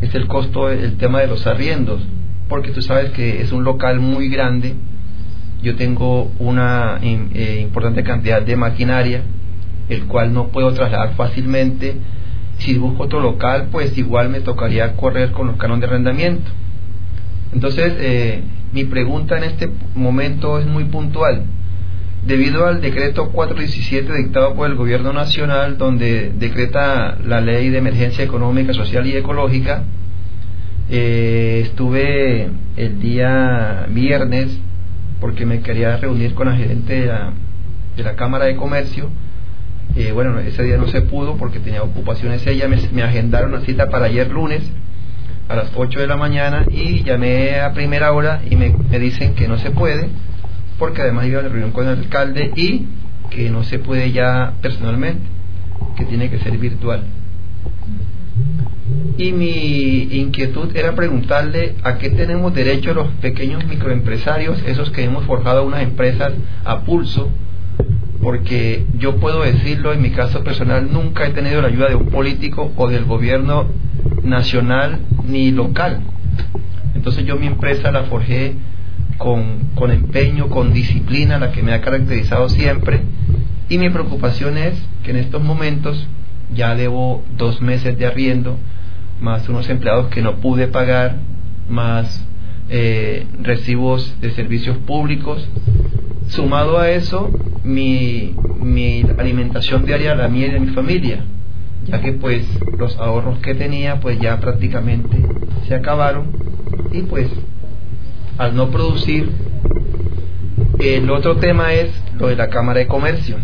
[0.00, 2.02] es el costo, el tema de los arriendos,
[2.48, 4.74] porque tú sabes que es un local muy grande,
[5.62, 9.22] yo tengo una eh, importante cantidad de maquinaria,
[9.88, 11.96] el cual no puedo trasladar fácilmente.
[12.58, 16.50] Si busco otro local, pues igual me tocaría correr con los canon de arrendamiento.
[17.52, 18.42] Entonces, eh,
[18.72, 21.44] mi pregunta en este momento es muy puntual
[22.26, 28.24] debido al decreto 417 dictado por el Gobierno Nacional, donde decreta la ley de emergencia
[28.24, 29.84] económica, social y ecológica,
[30.90, 34.58] eh, estuve el día viernes
[35.20, 37.00] porque me quería reunir con la gerente
[37.96, 39.10] de la, Cámara de Comercio.
[39.96, 43.88] Eh, bueno, ese día no se pudo porque tenía ocupaciones ella, me, agendaron una cita
[43.88, 44.62] para ayer lunes
[45.48, 49.48] a las 8 de la mañana y llamé a primera hora y me dicen que
[49.48, 50.08] no se puede
[50.78, 52.86] porque además iba a la reunión con el alcalde y
[53.30, 55.26] que no se puede ya personalmente,
[55.96, 57.02] que tiene que ser virtual.
[59.16, 65.24] Y mi inquietud era preguntarle a qué tenemos derecho los pequeños microempresarios, esos que hemos
[65.24, 66.32] forjado unas empresas
[66.64, 67.28] a pulso,
[68.22, 72.06] porque yo puedo decirlo en mi caso personal, nunca he tenido la ayuda de un
[72.06, 73.66] político o del gobierno
[74.22, 76.00] nacional ni local.
[76.94, 78.54] Entonces yo mi empresa la forjé
[79.18, 83.02] con, con empeño, con disciplina, la que me ha caracterizado siempre.
[83.68, 86.06] Y mi preocupación es que en estos momentos
[86.54, 88.56] ya debo dos meses de arriendo,
[89.20, 91.16] más unos empleados que no pude pagar,
[91.68, 92.24] más
[92.70, 95.46] eh, recibos de servicios públicos.
[96.28, 97.30] Sumado a eso,
[97.64, 101.24] mi, mi alimentación diaria, la mía y de mi familia,
[101.86, 102.46] ya que pues
[102.78, 105.16] los ahorros que tenía pues ya prácticamente
[105.66, 106.28] se acabaron
[106.92, 107.28] y pues
[108.38, 109.30] al no producir.
[110.78, 113.36] El otro tema es lo de la Cámara de Comercio.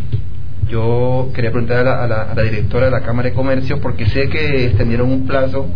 [0.68, 5.10] Yo quería preguntar a la, directora de la Cámara de Comercio porque sé que extendieron
[5.10, 5.66] un plazo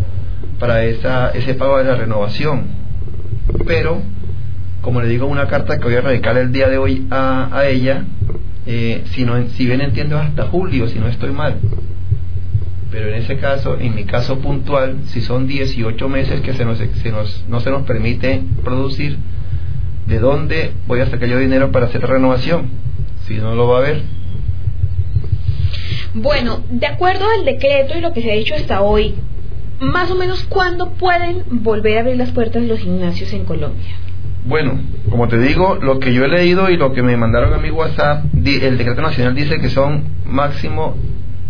[0.58, 2.66] para esa, ese pago de la renovación.
[3.66, 4.00] Pero,
[4.80, 7.66] como le digo una carta que voy a radicar el día de hoy a, a
[7.66, 8.04] ella,
[8.66, 11.56] eh, si, no, si bien entiendo hasta julio, si no estoy mal.
[12.90, 16.78] Pero en ese caso, en mi caso puntual, si son 18 meses que se nos,
[16.78, 19.18] se nos, no se nos permite producir,
[20.06, 22.70] ¿de dónde voy a sacar yo dinero para hacer renovación?
[23.26, 24.02] Si no lo va a haber.
[26.14, 29.14] Bueno, de acuerdo al decreto y lo que se ha hecho hasta hoy,
[29.80, 33.96] más o menos cuándo pueden volver a abrir las puertas de los gimnasios en Colombia.
[34.46, 34.80] Bueno,
[35.10, 37.70] como te digo, lo que yo he leído y lo que me mandaron a mi
[37.70, 40.96] WhatsApp, el decreto nacional dice que son máximo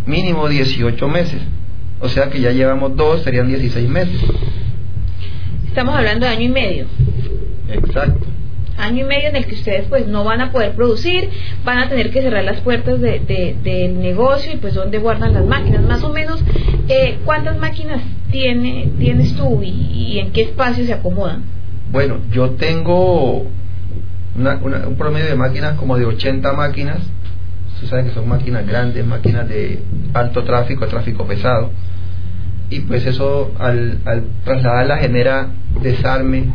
[0.08, 1.40] mínimo 18 meses.
[2.00, 4.20] O sea que ya llevamos dos, serían 16 meses.
[5.66, 6.86] Estamos hablando de año y medio.
[7.68, 8.26] Exacto.
[8.78, 11.28] Año y medio en el que ustedes pues no van a poder producir,
[11.64, 15.44] van a tener que cerrar las puertas de, del negocio y pues dónde guardan las
[15.44, 15.82] máquinas.
[15.82, 16.42] Más o menos,
[16.88, 18.00] eh, ¿cuántas máquinas
[18.30, 21.42] tiene, tienes tú y, en qué espacio se acomodan?
[21.90, 23.46] Bueno, yo tengo
[24.36, 26.98] un promedio de máquinas como de 80 máquinas
[27.80, 29.80] Tú sabes que son máquinas grandes, máquinas de
[30.12, 31.70] alto tráfico, tráfico pesado.
[32.70, 35.48] Y pues eso al, al trasladarla genera
[35.82, 36.46] desarme,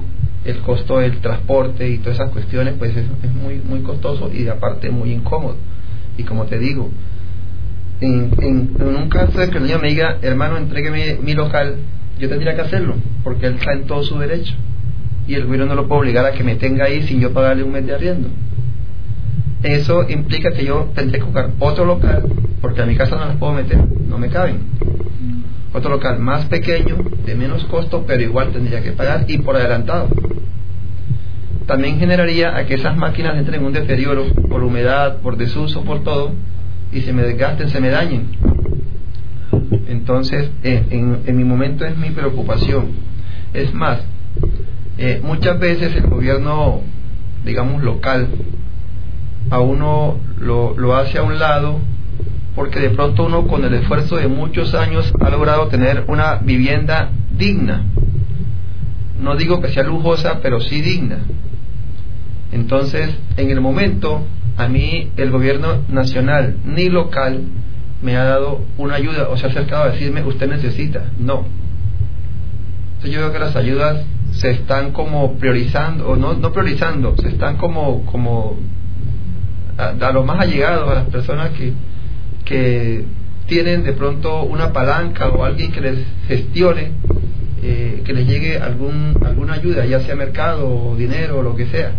[0.45, 4.47] el costo del transporte y todas esas cuestiones, pues es, es muy, muy costoso y
[4.47, 5.55] aparte muy incómodo.
[6.17, 6.89] Y como te digo,
[8.01, 11.77] en, en, un caso de que el niño me diga, hermano, entregue mi local,
[12.19, 14.53] yo tendría que hacerlo, porque él está en todo su derecho.
[15.27, 17.63] Y el gobierno no lo puede obligar a que me tenga ahí sin yo pagarle
[17.63, 18.27] un mes de arriendo
[19.63, 22.23] eso implica que yo tendré que buscar otro local,
[22.61, 24.59] porque a mi casa no las puedo meter, no me caben.
[25.73, 30.09] Otro local más pequeño, de menos costo, pero igual tendría que pagar y por adelantado.
[31.65, 36.03] También generaría a que esas máquinas entren en un deterioro por humedad, por desuso, por
[36.03, 36.33] todo,
[36.91, 38.27] y se me desgasten, se me dañen.
[39.87, 42.91] Entonces, en, en, mi momento es mi preocupación.
[43.53, 43.99] Es más,
[44.97, 46.81] eh, muchas veces el gobierno,
[47.45, 48.27] digamos, local,
[49.53, 51.79] a uno lo, lo hace a un lado
[52.55, 57.11] porque de pronto uno con el esfuerzo de muchos años ha logrado tener una vivienda
[57.37, 57.83] digna.
[59.21, 61.19] No digo que sea lujosa, pero sí digna.
[62.51, 64.23] Entonces, en el momento,
[64.57, 67.41] a mí el gobierno nacional ni local
[68.01, 71.11] me ha dado una ayuda o se ha acercado a decirme, usted necesita.
[71.19, 71.45] No.
[72.95, 77.29] Entonces yo veo que las ayudas se están como priorizando, o no, no priorizando, se
[77.29, 78.57] están como, como
[79.77, 81.73] a, los más allegados, a las personas que,
[82.45, 83.05] que
[83.47, 86.91] tienen de pronto una palanca o alguien que les gestione,
[87.61, 91.65] eh, que les llegue algún, alguna ayuda, ya sea mercado o dinero o lo que
[91.67, 91.91] sea.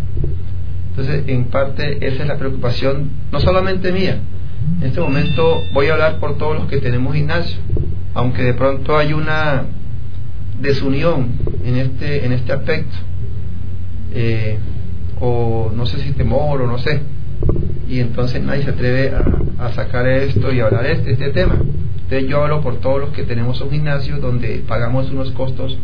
[0.90, 4.18] Entonces, en parte, esa es la preocupación, no solamente mía.
[4.80, 7.58] En este momento voy a hablar por todos los que tenemos gimnasio,
[8.14, 9.64] aunque de pronto hay una
[10.60, 11.32] desunión
[11.64, 12.96] en este, en este aspecto,
[14.14, 14.58] eh,
[15.20, 17.00] o no sé si temor o no sé,
[17.88, 19.12] y entonces nadie se atreve
[19.58, 21.54] a, sacar esto y hablar este, este tema.
[21.54, 25.78] Entonces yo hablo por todos los que tenemos un gimnasio donde pagamos unos costos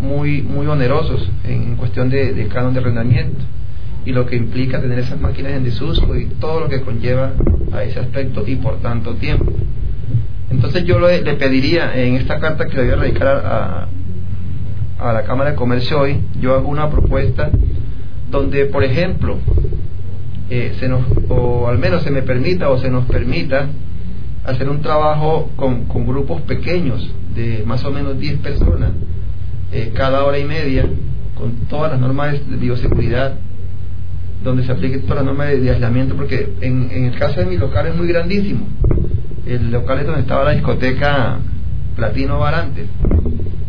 [0.00, 3.40] muy, muy onerosos en, cuestión de, canon de arrendamiento
[4.04, 7.32] y lo que implica tener esas máquinas en desuso y todo lo que conlleva
[7.72, 9.52] a ese aspecto y por tanto tiempo.
[10.50, 13.88] Entonces yo le, pediría en esta carta que le voy a radicar a,
[14.98, 17.50] a la Cámara de Comercio hoy, yo hago una propuesta
[18.30, 19.38] donde, por ejemplo,
[20.50, 23.68] eh, se nos, o al menos se me permita o se nos permita
[24.44, 28.90] hacer un trabajo con, con grupos pequeños de más o menos 10 personas
[29.72, 30.86] eh, cada hora y media
[31.34, 33.38] con todas las normas de bioseguridad
[34.42, 37.56] donde se aplique todas las normas de, aislamiento porque en, en, el caso de mi
[37.56, 38.66] local es muy grandísimo.
[39.46, 41.38] El local es donde estaba la discoteca
[41.96, 42.86] Platino Barantes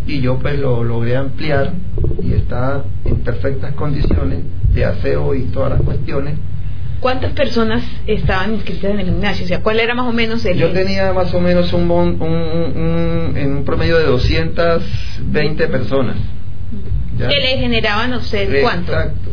[0.06, 1.74] y yo pues lo logré ampliar
[2.22, 6.36] y está en perfectas condiciones de aseo y todas las cuestiones
[7.06, 9.46] ¿Cuántas personas estaban inscritas en el gimnasio?
[9.46, 10.58] O sea, ¿cuál era más o menos el...?
[10.58, 16.16] Yo tenía más o menos un, un, un, en un promedio de 220 personas.
[17.16, 18.92] ¿Qué le generaban a usted cuánto?
[18.92, 19.30] Exacto.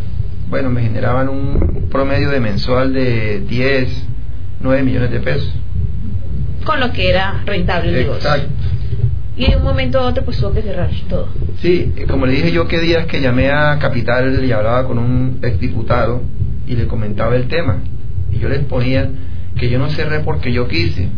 [0.50, 4.06] Bueno, me generaban un promedio de mensual de 10,
[4.60, 5.50] 9 millones de pesos.
[6.66, 8.34] Con lo que era rentable el negocio.
[8.34, 8.52] Exacto.
[9.34, 11.28] Y de un momento a otro pues tuvo que cerrar todo.
[11.62, 15.38] Sí, como le dije yo que días que llamé a Capital y hablaba con un
[15.40, 16.20] exdiputado
[16.72, 17.78] y le comentaba el tema.
[18.32, 19.10] Y yo les ponía
[19.56, 21.08] que yo no cerré porque yo quise.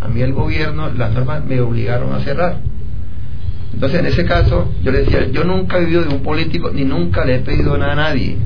[0.00, 2.60] A mí el gobierno, las normas me obligaron a cerrar.
[3.72, 6.84] Entonces, en ese caso, yo le decía, yo nunca he vivido de un político ni
[6.84, 8.36] nunca le he pedido nada a nadie,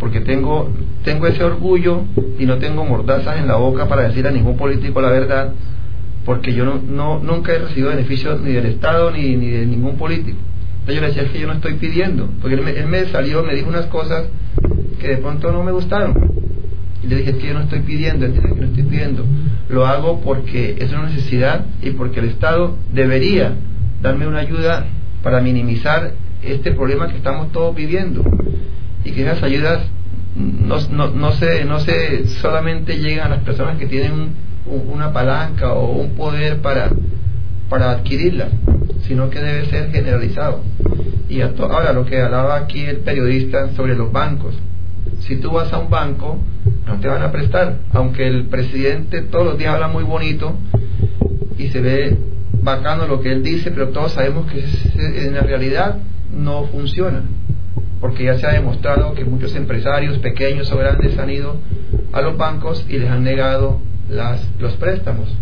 [0.00, 0.72] porque tengo,
[1.04, 2.02] tengo ese orgullo
[2.38, 5.52] y no tengo mordazas en la boca para decir a ningún político la verdad,
[6.24, 9.96] porque yo no, no nunca he recibido beneficios ni del Estado ni, ni de ningún
[9.96, 10.38] político.
[10.80, 13.04] Entonces yo le decía, es que yo no estoy pidiendo, porque él me, él me
[13.06, 14.24] salió, me dijo unas cosas
[15.00, 16.14] que de pronto no me gustaron.
[17.02, 19.24] Y le dije, es que yo no estoy pidiendo, entiende que no estoy pidiendo.
[19.68, 23.54] Lo hago porque es una necesidad y porque el Estado debería
[24.02, 24.86] darme una ayuda
[25.22, 28.22] para minimizar este problema que estamos todos viviendo.
[29.04, 29.80] Y que esas ayudas
[30.36, 34.34] no, no, no, se, no se solamente llegan a las personas que tienen
[34.66, 36.90] una palanca o un poder para,
[37.70, 38.48] para adquirirla,
[39.08, 40.62] sino que debe ser generalizado.
[41.30, 44.54] Y ahora lo que hablaba aquí el periodista sobre los bancos
[45.20, 46.38] si tú vas a un banco,
[46.86, 50.54] no te van a prestar, aunque el presidente todos los días habla muy bonito
[51.58, 52.18] y se ve
[52.62, 54.64] bacano lo que él dice, pero todos sabemos que
[55.26, 55.98] en la realidad
[56.34, 57.22] no funciona,
[58.00, 61.56] porque ya se ha demostrado que muchos empresarios pequeños o grandes han ido
[62.12, 65.34] a los bancos y les han negado las, los préstamos,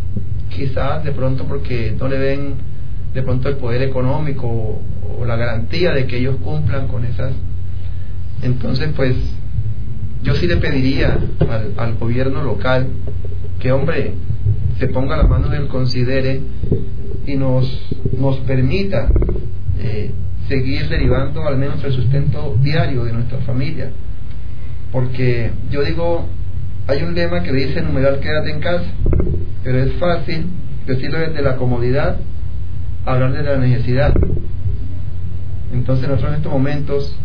[0.51, 2.55] quizás de pronto porque no le ven
[3.15, 4.83] de pronto el poder económico o,
[5.21, 7.33] o la garantía de que ellos cumplan con esas.
[8.43, 9.17] Entonces, pues
[10.23, 11.19] yo sí le pediría
[11.77, 12.89] al, gobierno local
[13.61, 14.15] que, hombre,
[14.79, 16.41] se ponga la mano en el considere
[17.27, 17.89] y nos,
[18.19, 19.09] nos permita
[19.79, 20.13] eh,
[20.49, 23.91] seguir derivando al menos el sustento diario de nuestra familia.
[24.91, 26.27] Porque yo digo,
[26.87, 28.87] hay un lema que dice numeral quédate en casa,
[29.63, 30.47] pero es fácil
[30.87, 32.17] decirlo desde la comodidad,
[33.05, 34.15] hablar de la necesidad.
[35.73, 37.17] Entonces nosotros en estos momentos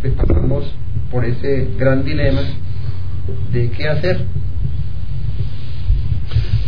[0.00, 0.74] pues, pasamos
[1.12, 2.40] por ese gran dilema
[3.52, 4.24] de qué hacer.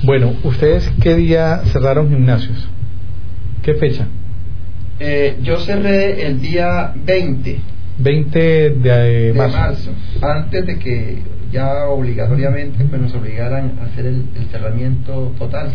[0.02, 2.68] Bueno, ¿ustedes qué día cerraron gimnasios?
[3.62, 4.06] ¿Qué fecha?
[5.00, 7.58] Eh, yo cerré el día 20.
[7.98, 9.90] 20 de, eh, marzo.
[10.20, 15.72] Antes de que ya obligatoriamente pues, nos obligaran a hacer el cerramiento total.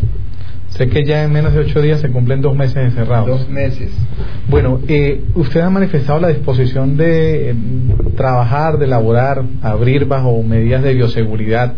[0.69, 3.27] Sé que ya en menos de ocho días se cumplen dos meses encerrados.
[3.27, 3.91] Dos meses.
[4.47, 7.55] Bueno, eh, usted ha manifestado la disposición de eh,
[8.15, 11.73] trabajar, de elaborar, abrir bajo medidas de bioseguridad.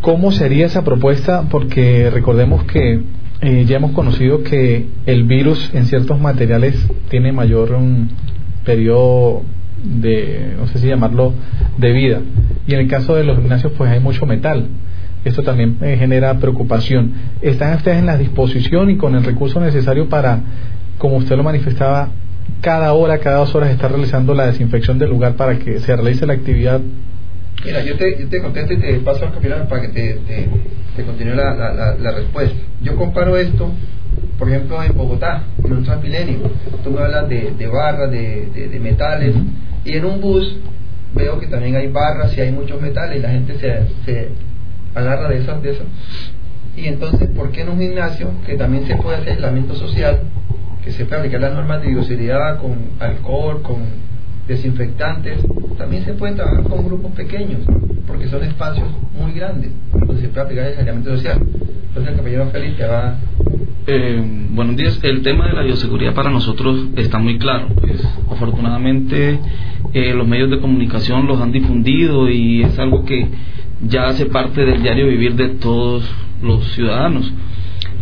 [0.00, 1.44] ¿Cómo sería esa propuesta?
[1.50, 3.02] Porque recordemos que
[3.42, 6.76] eh, ya hemos conocido que el virus en ciertos materiales
[7.08, 8.10] tiene mayor un
[8.64, 9.42] periodo
[9.82, 11.34] de, no sé si llamarlo,
[11.76, 12.20] de vida.
[12.66, 14.68] Y en el caso de los gimnasios, pues hay mucho metal
[15.24, 17.12] esto también eh, genera preocupación.
[17.42, 20.40] ¿Están ustedes en la disposición y con el recurso necesario para,
[20.98, 22.08] como usted lo manifestaba,
[22.60, 26.26] cada hora, cada dos horas estar realizando la desinfección del lugar para que se realice
[26.26, 26.80] la actividad?
[27.64, 30.18] Mira, yo te, yo te contesto y te paso al capitán para que te,
[30.96, 32.58] te, continúe la, la, la, respuesta.
[32.82, 33.70] Yo comparo esto,
[34.38, 36.38] por ejemplo, en Bogotá, en un Transmilenio.
[36.82, 39.34] Tú me hablas de, de barras, de, de, metales,
[39.84, 40.56] y en un bus
[41.14, 44.28] veo que también hay barras y hay muchos metales y la gente se, se
[44.94, 45.84] agarra de eso, de eso.
[46.76, 50.20] Y entonces, ¿por qué en un gimnasio que también se puede hacer aislamiento social,
[50.84, 53.78] que se puede aplicar las normas de bioseguridad con alcohol, con
[54.48, 55.44] desinfectantes,
[55.78, 57.60] también se puede trabajar con grupos pequeños,
[58.06, 58.88] porque son espacios
[59.18, 61.38] muy grandes, donde se puede aplicar el aislamiento social.
[61.88, 63.16] Entonces, el compañero Felipe va.
[63.86, 65.00] Eh, buenos días.
[65.02, 67.68] El tema de la bioseguridad para nosotros está muy claro.
[67.80, 69.40] Pues, afortunadamente,
[69.92, 73.26] eh, los medios de comunicación los han difundido y es algo que
[73.82, 76.04] ya hace parte del diario vivir de todos
[76.42, 77.32] los ciudadanos.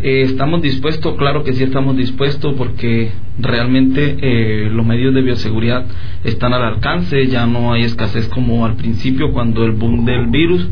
[0.01, 1.16] Eh, ¿Estamos dispuestos?
[1.16, 3.11] Claro que sí estamos dispuestos porque
[3.41, 5.87] realmente eh, los medios de bioseguridad
[6.22, 10.68] están al alcance, ya no hay escasez como al principio cuando el boom del virus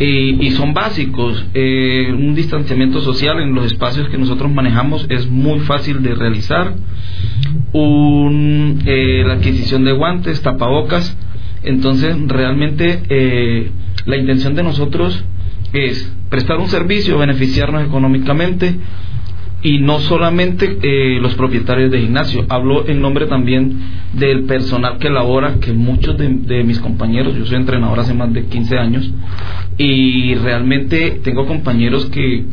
[0.00, 1.46] y son básicos.
[1.54, 6.74] Eh, un distanciamiento social en los espacios que nosotros manejamos es muy fácil de realizar.
[7.72, 11.16] Un, la adquisición de guantes, tapabocas.
[11.62, 13.70] Entonces realmente
[14.06, 15.24] la intención de nosotros
[15.72, 18.76] es prestar un servicio, beneficiarnos económicamente
[19.62, 23.78] y no solamente eh, los propietarios de gimnasio, hablo en nombre también
[24.12, 28.46] del personal que labora, que muchos de, mis compañeros, yo soy entrenador hace más de
[28.46, 29.10] 15 años
[29.78, 32.44] y realmente tengo compañeros que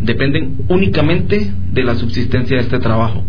[0.00, 3.22] dependen únicamente de la subsistencia de este trabajo.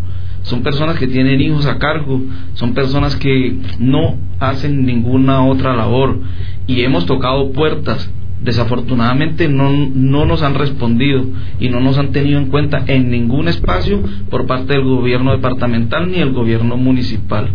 [0.48, 2.22] Son personas que tienen hijos a cargo,
[2.54, 6.20] son personas que no hacen ninguna otra labor
[6.68, 8.10] y hemos tocado puertas
[8.42, 11.26] desafortunadamente no, no nos han respondido
[11.60, 16.10] y no nos han tenido en cuenta en ningún espacio por parte del gobierno departamental
[16.10, 17.50] ni el gobierno municipal.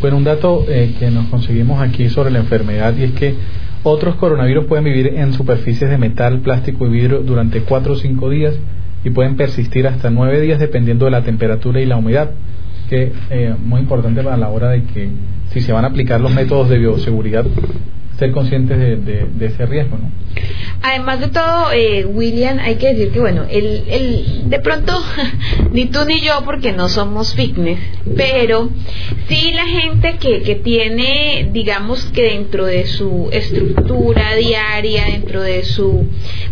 [0.00, 3.36] Bueno, un dato eh, que nos conseguimos aquí sobre la enfermedad y es que
[3.84, 8.30] otros coronavirus pueden vivir en superficies de metal, plástico y vidrio durante 4 o 5
[8.30, 8.54] días
[9.04, 12.30] y pueden persistir hasta 9 días dependiendo de la temperatura y la humedad,
[12.88, 15.08] que es eh, muy importante para la hora de que
[15.50, 17.44] si se van a aplicar los métodos de bioseguridad
[18.18, 20.10] ser conscientes de, ese riesgo, ¿no?
[20.82, 25.00] Además de todo, eh, William, hay que decir que, bueno, el, el, de pronto,
[25.70, 27.78] ni tú ni yo, porque no somos fitness,
[28.16, 28.68] pero
[29.28, 35.62] sí la gente que, que tiene, digamos que dentro de su estructura diaria, dentro de
[35.64, 36.06] su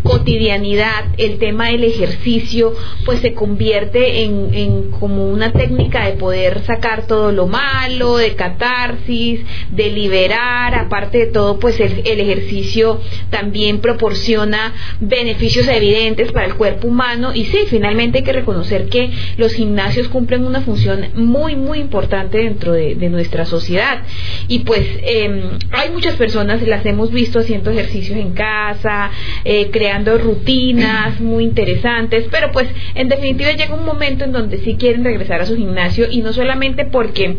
[0.05, 2.75] cotidianidad, el tema del ejercicio,
[3.05, 8.35] pues se convierte en, en como una técnica de poder sacar todo lo malo, de
[8.35, 13.01] catarsis, de liberar, aparte de todo, pues el, ejercicio
[13.31, 17.33] también proporciona beneficios evidentes para el cuerpo humano.
[17.35, 22.39] Y sí, finalmente hay que reconocer que los gimnasios cumplen una función muy, muy importante
[22.39, 24.03] dentro de, nuestra sociedad.
[24.47, 29.11] Y pues em, hay muchas personas, las hemos visto haciendo ejercicios en casa,
[29.45, 34.77] eh, creando rutinas muy interesantes, pero pues en definitiva llega un momento en donde sí
[34.79, 37.37] quieren regresar a su gimnasio y no solamente porque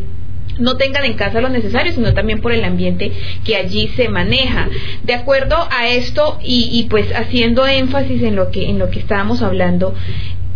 [0.62, 3.12] no tengan en casa lo necesario, sino también por el ambiente
[3.44, 4.70] que allí se maneja.
[5.04, 9.42] De acuerdo a esto y, pues haciendo énfasis en lo que en lo que estábamos
[9.42, 9.94] hablando,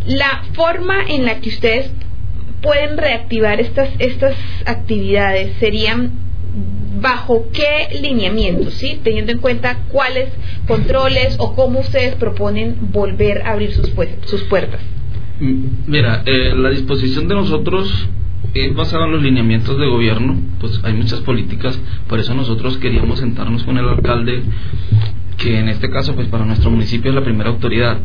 [0.05, 1.91] la forma en la que ustedes
[2.61, 4.35] pueden reactivar estas estas
[4.65, 6.11] actividades serían
[7.01, 8.99] bajo qué lineamientos, ¿sí?
[9.03, 10.29] Teniendo en cuenta cuáles
[10.67, 13.91] controles o cómo ustedes proponen volver a abrir sus,
[14.25, 14.81] sus puertas.
[15.39, 18.07] Mm, mira, eh, la disposición de nosotros
[18.55, 23.19] es basado en los lineamientos de gobierno, pues hay muchas políticas, por eso nosotros queríamos
[23.19, 24.43] sentarnos con el alcalde,
[25.37, 27.99] que en este caso pues para nuestro municipio es la primera autoridad,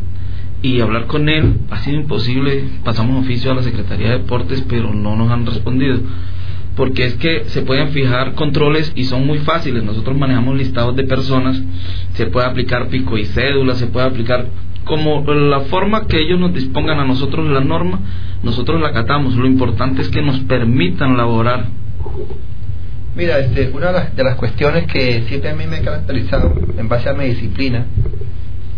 [0.61, 4.93] y hablar con él ha sido imposible, pasamos oficio a la Secretaría de Deportes, pero
[4.93, 5.99] no nos han respondido,
[6.75, 11.05] porque es que se pueden fijar controles y son muy fáciles, nosotros manejamos listados de
[11.05, 11.63] personas,
[12.13, 14.49] se puede aplicar pico y cédula, se puede aplicar
[14.83, 18.01] como la forma que ellos nos dispongan a nosotros la norma,
[18.43, 19.35] nosotros la acatamos.
[19.35, 21.65] Lo importante es que nos permitan laborar.
[23.15, 27.09] Mira, este, una de las, cuestiones que siempre a mí me ha caracterizado en base
[27.09, 27.85] a mi disciplina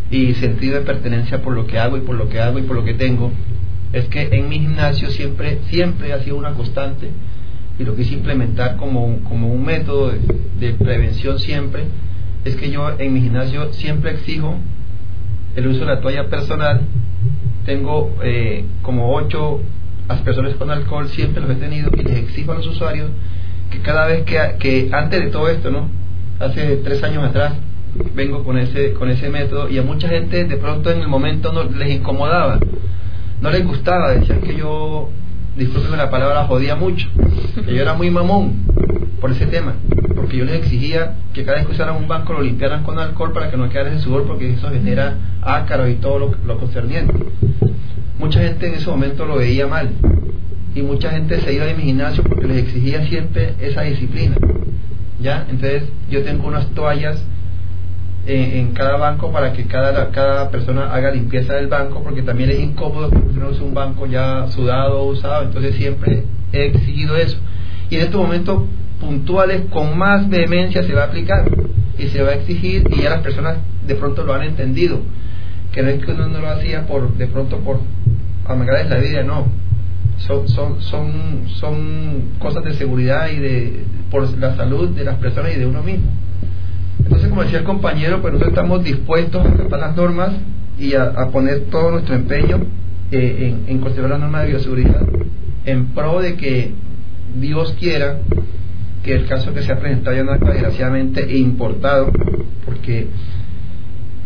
[0.10, 2.76] y sentido de pertenencia por lo que hago y por lo que hago y por
[2.76, 3.32] lo que tengo,
[3.94, 7.10] es que en mi gimnasio siempre, siempre ha sido una constante
[7.78, 10.20] y lo quise implementar como, como un método de,
[10.60, 11.84] de prevención siempre,
[12.44, 14.58] es que yo en mi gimnasio siempre exijo
[15.56, 16.82] el uso de la toalla personal.
[17.66, 19.62] Tengo eh, como ocho
[20.08, 23.10] aspersores con alcohol, siempre los he tenido y les exijo a los usuarios
[23.72, 25.90] que cada vez que, que antes de todo esto, ¿no?
[26.40, 27.54] Hace tres años atrás,
[28.16, 31.52] vengo con ese, con ese método y a mucha gente de pronto en el momento
[31.52, 32.60] no les incomodaba,
[33.42, 35.10] no les gustaba, decían que yo,
[35.56, 37.08] disculpen la palabra, jodía mucho,
[37.66, 38.66] que yo era muy mamón
[39.20, 39.76] por ese tema
[40.24, 43.34] porque yo les exigía que cada vez que usaran un banco lo limpiaran con alcohol
[43.34, 47.14] para que no quedara ese sudor porque eso genera ácaro y todo lo, lo concerniente.
[48.18, 49.90] Mucha gente en ese momento lo veía mal
[50.74, 54.38] y mucha gente se iba de mi gimnasio porque les exigía siempre esa disciplina.
[55.20, 55.46] ¿Ya?
[55.50, 57.22] Entonces yo tengo unas toallas
[58.26, 62.60] en, cada banco para que cada, cada persona haga limpieza del banco porque también es
[62.60, 67.38] incómodo que uno use un banco ya sudado usado, entonces siempre he exigido eso.
[67.90, 68.68] Y en este momento
[69.00, 71.46] puntuales con más vehemencia se va a aplicar
[71.98, 75.02] y se va a exigir y ya las personas de pronto lo han entendido
[75.74, 77.80] que no es que uno no lo hacía por de pronto por
[78.46, 79.48] amargarles la vida no.
[80.18, 85.54] Son, son, son, son cosas de seguridad y de por la salud de las personas
[85.56, 86.06] y de uno mismo
[87.14, 90.34] entonces como decía el compañero pues nosotros estamos dispuestos a acatar las normas
[90.80, 92.60] y a, poner todo nuestro empeño
[93.12, 95.02] eh, en, conservar la norma de bioseguridad
[95.66, 96.72] en pro de que
[97.40, 98.18] Dios quiera
[99.04, 102.12] que el caso que se ha presentado ya no es desgraciadamente importado,
[102.66, 103.08] porque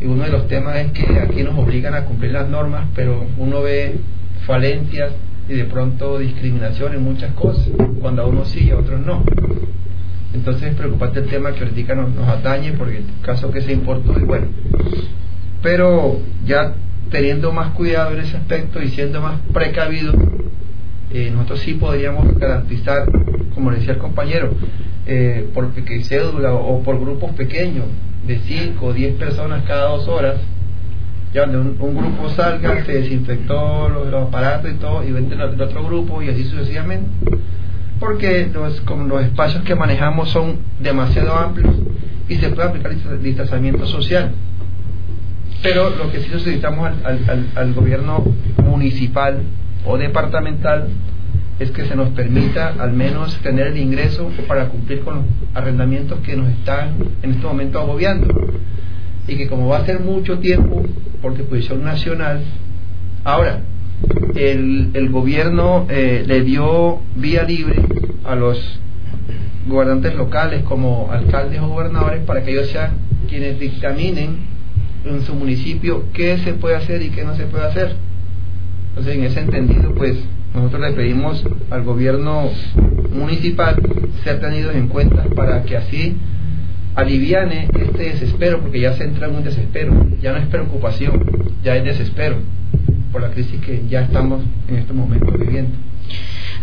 [0.03, 3.61] uno de los temas es que aquí nos obligan a cumplir las normas, pero uno
[3.63, 3.95] ve
[4.45, 5.11] falencias
[5.49, 7.69] y de pronto discriminación en muchas cosas,
[7.99, 9.23] cuando a uno sí y a otros no.
[10.33, 14.19] Entonces es preocupante el tema que ahorita nos, atañe, porque el caso que se importó
[14.19, 14.47] y bueno.
[15.61, 16.73] Pero ya
[17.09, 20.13] teniendo más cuidado en ese aspecto y siendo más precavido,
[21.11, 23.09] eh, nosotros sí podríamos garantizar,
[23.53, 24.51] como decía el compañero,
[25.05, 25.71] eh, por
[26.03, 27.85] cédula o por grupos pequeños,
[28.25, 30.35] de 5 o 10 personas cada dos horas,
[31.33, 35.85] ya donde un, grupo salga, se desinfectó los, aparatos y todo, y venden al otro
[35.85, 37.09] grupo y así sucesivamente,
[37.99, 41.75] porque los, como los espacios que manejamos son demasiado amplios
[42.29, 44.31] y se puede aplicar distanciamiento social.
[45.63, 48.23] Pero lo que sí necesitamos al, al, al gobierno
[48.63, 49.41] municipal
[49.85, 50.89] o departamental
[51.59, 55.25] es que se nos permita al menos tener el ingreso para cumplir con los
[55.55, 58.27] arrendamientos que nos están en este momento agobiando.
[59.27, 60.85] Y que como va a ser mucho tiempo,
[61.21, 62.43] porque posición nacional,
[63.23, 63.61] ahora,
[64.35, 67.81] el, el gobierno eh, le dio vía libre
[68.23, 68.79] a los
[69.67, 72.91] gobernantes locales como alcaldes o gobernadores para que ellos sean
[73.27, 74.37] quienes dictaminen
[75.05, 77.95] en su municipio qué se puede hacer y qué no se puede hacer.
[78.89, 80.17] Entonces, en ese entendido, pues
[80.53, 82.49] nosotros le pedimos al gobierno
[83.11, 83.75] municipal
[84.23, 86.15] ser tenidos en cuenta para que así
[86.95, 91.23] aliviane este desespero, porque ya se entra en un desespero, ya no es preocupación,
[91.63, 92.37] ya es desespero
[93.17, 95.75] por la crisis que ya estamos en estos momentos viviendo.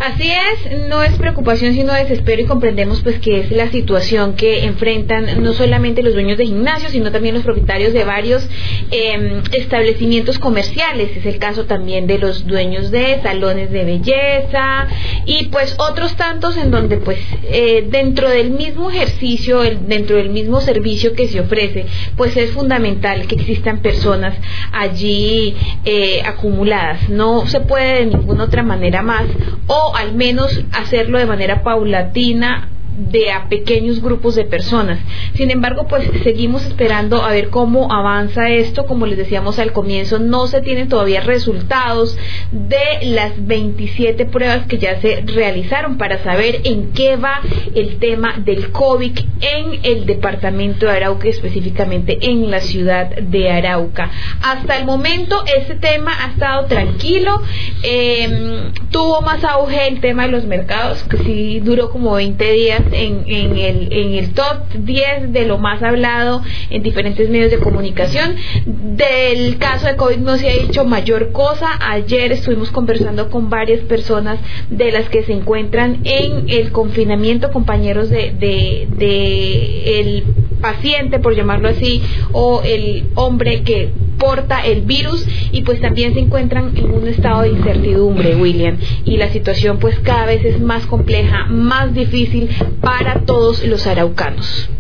[0.01, 4.65] Así es, no es preocupación sino desespero y comprendemos pues que es la situación que
[4.65, 8.49] enfrentan no solamente los dueños de gimnasios sino también los propietarios de varios
[8.91, 11.17] em, establecimientos comerciales.
[11.17, 14.89] Es el caso también de los dueños de salones de belleza
[15.27, 20.61] y pues otros tantos en donde pues eh, dentro del mismo ejercicio, dentro del mismo
[20.61, 21.87] servicio que se ofrece,
[22.17, 24.35] pues es fundamental que existan personas
[24.73, 27.09] allí eh, acumuladas.
[27.09, 29.25] No se puede de ninguna otra manera más
[29.67, 34.99] o al menos hacerlo de manera paulatina de a pequeños grupos de personas.
[35.35, 38.87] Sin embargo, pues seguimos esperando a ver cómo avanza esto.
[38.87, 42.17] Como les decíamos al comienzo, no se tienen todavía resultados
[42.53, 47.41] de las 27 pruebas que ya se realizaron para saber en qué va
[47.75, 54.11] el tema del COVID en el departamento de Arauca, específicamente en la ciudad de Arauca.
[54.43, 57.43] Hasta el momento, este tema ha estado tranquilo.
[57.83, 62.84] Em, tuvo más auge el tema de los mercados, que sí duró como 20 días
[62.93, 67.59] en, en, el, en el top 10 de lo más hablado en diferentes medios de
[67.59, 68.37] comunicación.
[68.65, 71.69] Del caso de COVID no se ha dicho mayor cosa.
[71.81, 74.39] Ayer estuvimos conversando con varias personas
[74.71, 80.25] de las que se encuentran en el confinamiento, compañeros de, de, de el
[80.61, 86.21] paciente, por llamarlo así, o el hombre que porta el virus y pues también se
[86.21, 90.87] encuentran en un estado de incertidumbre, William, y la situación pues cada vez es más
[90.87, 92.49] compleja, más difícil
[92.81, 94.71] para todos los araucanos.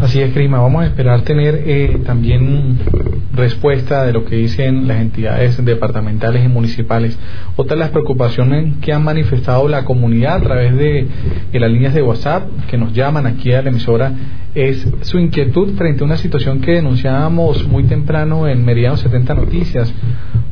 [0.00, 0.60] Así es, Crima.
[0.60, 2.78] Vamos a esperar tener eh, también
[3.32, 7.18] respuesta de lo que dicen las entidades departamentales y municipales.
[7.56, 11.06] Otra de las preocupaciones que han manifestado la comunidad a través de,
[11.52, 14.12] las líneas de WhatsApp que nos llaman aquí a la emisora
[14.54, 19.92] es su inquietud frente a una situación que denunciábamos muy temprano en Meridiano 70 Noticias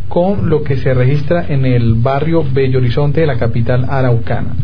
[0.08, 4.54] con lo que se registra en el barrio Bello Horizonte de la capital araucana.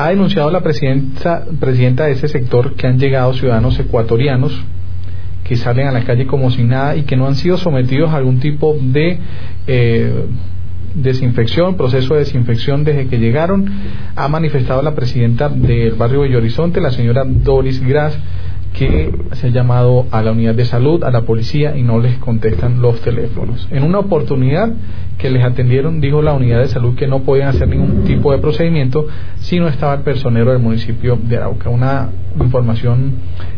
[0.00, 4.58] Ha denunciado la presidenta, presidenta de ese sector que han llegado ciudadanos ecuatorianos
[5.44, 8.16] que salen a la calle como sin nada y que no han sido sometidos a
[8.16, 9.18] algún tipo de
[9.66, 10.24] eh,
[10.94, 13.70] desinfección, proceso de desinfección desde que llegaron,
[14.16, 18.18] ha manifestado la presidenta del barrio Bello Horizonte, la señora Doris Gras,
[18.72, 22.16] que se ha llamado a la unidad de salud, a la policía y no les
[22.18, 23.68] contestan los teléfonos.
[23.70, 24.72] En una oportunidad
[25.18, 28.38] que les atendieron, dijo la unidad de salud que no podían hacer ningún tipo de
[28.38, 29.06] procedimiento
[29.40, 31.68] si no estaba el personero del municipio de Arauca.
[31.68, 32.10] Una
[32.40, 33.14] información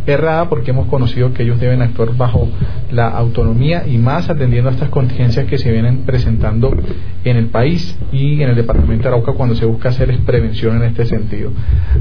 [0.07, 2.49] errada porque hemos conocido que ellos deben actuar bajo
[2.91, 6.75] la autonomía y más atendiendo a estas contingencias que se vienen presentando
[7.25, 10.85] en el país y en el departamento de Arauca cuando se busca hacer prevención en
[10.85, 11.51] este sentido.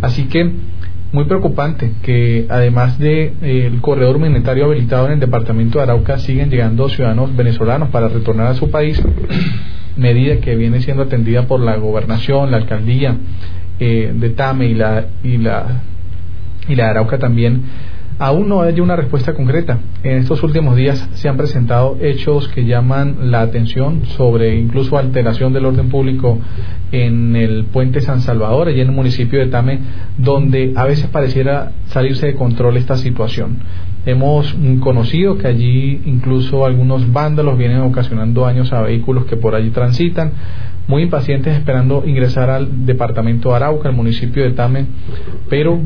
[0.01, 0.51] Así que
[1.11, 6.17] muy preocupante que además del de, eh, corredor humanitario habilitado en el departamento de Arauca
[6.19, 9.01] siguen llegando ciudadanos venezolanos para retornar a su país,
[9.97, 13.17] medida que viene siendo atendida por la gobernación, la alcaldía
[13.79, 15.81] eh, de Tame y la, y la
[16.67, 17.63] y la Arauca también
[18.22, 19.80] aún no hay una respuesta concreta.
[20.03, 25.53] En estos últimos días se han presentado hechos que llaman la atención sobre incluso alteración
[25.53, 26.38] del orden público
[26.91, 29.80] en el puente San Salvador, allí en el municipio de Tame,
[30.19, 33.57] donde a veces pareciera salirse de control esta situación.
[34.06, 39.72] Hemos conocido que allí incluso algunos vándalos vienen ocasionando daños a vehículos que por allí
[39.72, 40.31] transitan,
[40.87, 44.85] muy impacientes esperando ingresar al departamento de Arauca, al municipio de Tame,
[45.49, 45.79] pero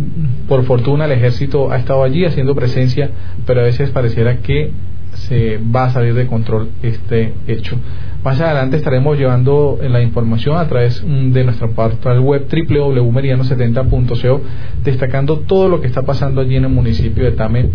[0.48, 3.10] por fortuna el ejército ha estado allí haciendo presencia,
[3.46, 4.72] pero a veces pareciera que
[5.16, 7.78] se va a salir de control este hecho.
[8.24, 14.42] Más adelante estaremos llevando la información a través mm, de nuestra portal web www.meridiano70.co
[14.84, 17.70] destacando todo lo que está pasando allí en el municipio de Tame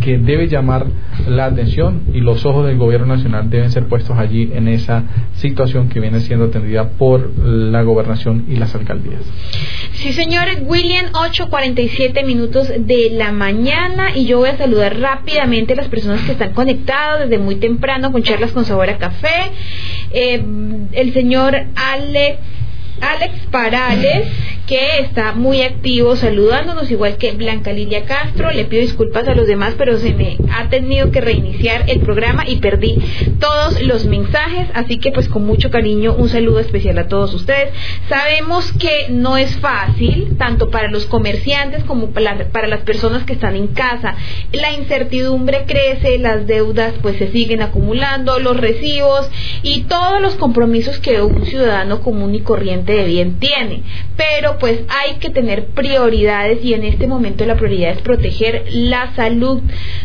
[0.00, 0.86] que debe llamar
[1.28, 5.02] la atención y los ojos del gobierno nacional deben ser puestos allí en esa
[5.34, 9.22] situación que viene siendo atendida por la gobernación y las alcaldías.
[9.92, 15.76] Sí, señores, William, 8.47 minutos de la mañana y yo voy a saludar rápidamente a
[15.76, 19.52] las personas que están conectadas desde muy temprano con charlas con sabor a café.
[20.12, 20.42] Eh,
[20.92, 22.38] el señor Alex
[23.00, 24.28] Alex Parales,
[24.66, 28.50] que está muy activo saludándonos, igual que Blanca Lilia Castro.
[28.50, 32.44] Le pido disculpas a los demás, pero se me ha tenido que reiniciar el programa
[32.46, 32.96] y perdí
[33.38, 34.68] todos los mensajes.
[34.74, 37.72] Así que, pues, con mucho cariño, un saludo especial a todos ustedes.
[38.08, 43.54] Sabemos que no es fácil, tanto para los comerciantes como para las personas que están
[43.54, 44.16] en casa.
[44.52, 49.30] La incertidumbre crece, las deudas, pues, se siguen acumulando, los recibos
[49.62, 53.82] y todos los compromisos que un ciudadano común y corriente de bien tiene.
[54.16, 59.14] Pero pues hay que tener prioridades y en este momento la prioridad es proteger la
[59.14, 59.62] salud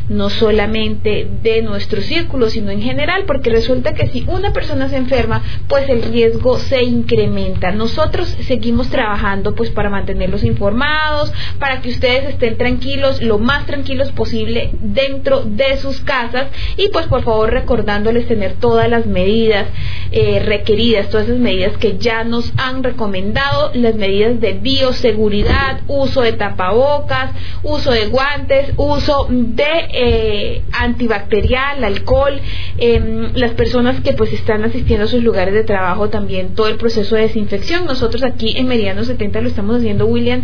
[0.09, 4.97] no solamente de nuestro círculo, sino en general, porque resulta que si una persona se
[4.97, 7.71] enferma, pues el riesgo se incrementa.
[7.71, 14.11] Nosotros seguimos trabajando pues para mantenerlos informados, para que ustedes estén tranquilos, lo más tranquilos
[14.11, 16.47] posible dentro de sus casas
[16.77, 19.67] y pues por favor recordándoles tener todas las medidas
[20.11, 26.21] eh, requeridas, todas esas medidas que ya nos han recomendado las medidas de bioseguridad, uso
[26.21, 27.31] de tapabocas,
[27.63, 32.39] uso de guantes, uso de eh, antibacterial, alcohol,
[32.77, 36.75] em, las personas que pues están asistiendo a sus lugares de trabajo también todo el
[36.75, 37.85] proceso de desinfección.
[37.85, 40.43] Nosotros aquí en Meridiano 70 lo estamos haciendo, William,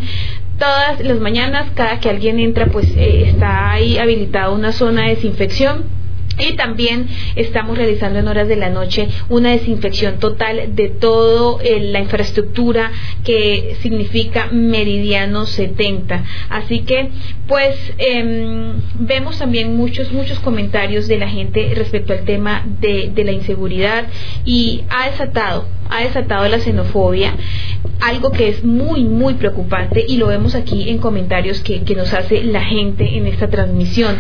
[0.58, 5.16] todas las mañanas, cada que alguien entra pues eh, está ahí habilitada una zona de
[5.16, 5.97] desinfección
[6.40, 11.80] y también estamos realizando en horas de la noche una desinfección total de toda eh,
[11.92, 12.92] la infraestructura
[13.24, 16.24] que significa Meridiano 70.
[16.50, 17.10] Así que,
[17.48, 23.32] pues, em, vemos también muchos, muchos comentarios de la gente respecto al tema de, la
[23.32, 24.06] inseguridad
[24.46, 27.36] y ha desatado, ha desatado la xenofobia,
[28.00, 32.14] algo que es muy, muy preocupante y lo vemos aquí en comentarios que, que nos
[32.14, 34.16] hace la gente en esta transmisión.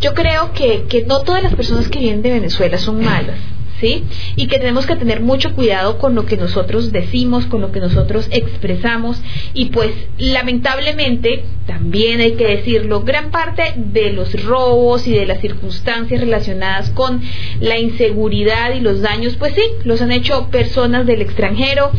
[0.00, 3.38] Yo creo que, que no todas las personas que vienen de Venezuela son malas.
[3.80, 4.04] ¿Sí?
[4.36, 7.80] Y que tenemos que tener mucho cuidado con lo que nosotros decimos, con lo que
[7.80, 9.20] nosotros expresamos.
[9.52, 15.40] Y pues lamentablemente, también hay que decirlo, gran parte de los robos y de las
[15.40, 17.20] circunstancias relacionadas con
[17.60, 21.90] la inseguridad y los daños, pues sí, los han hecho personas del extranjero,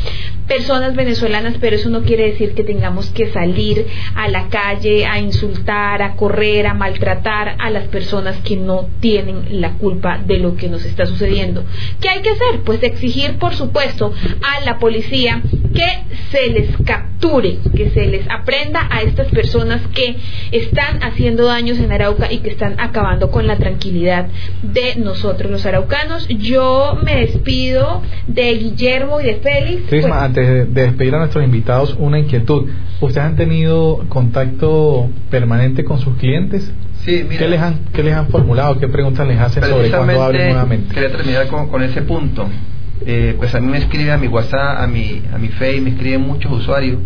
[0.47, 3.85] personas venezolanas, pero eso no quiere decir que tengamos que salir
[4.15, 9.61] a la calle a insultar, a correr, a maltratar a las personas que no tienen
[9.61, 11.65] la culpa de lo que nos está sucediendo.
[12.01, 12.61] ¿Qué hay que hacer?
[12.65, 14.13] Pues exigir, por supuesto,
[14.43, 15.41] a la policía
[15.73, 20.17] que se les capture, que se les aprenda a estas personas que
[20.51, 24.27] están haciendo daños en Arauca y que están acabando con la tranquilidad
[24.61, 26.27] de nosotros los araucanos.
[26.27, 29.91] Yo me despido de Guillermo y de Félix
[30.33, 32.69] de, despedir a nuestros invitados, una inquietud.
[32.99, 36.71] ¿Ustedes han tenido contacto permanente con sus clientes?
[37.07, 38.77] Sí, mira, ¿Qué les han, qué les han formulado?
[38.77, 40.93] ¿Qué preguntas les hacen sobre cuándo abren nuevamente?
[40.93, 42.49] Quería terminar con, con ese punto.
[43.05, 45.91] Eh, pues a mí me escribe a mi WhatsApp, a mi, a mi Face, me
[45.91, 46.97] escriben muchos usuarios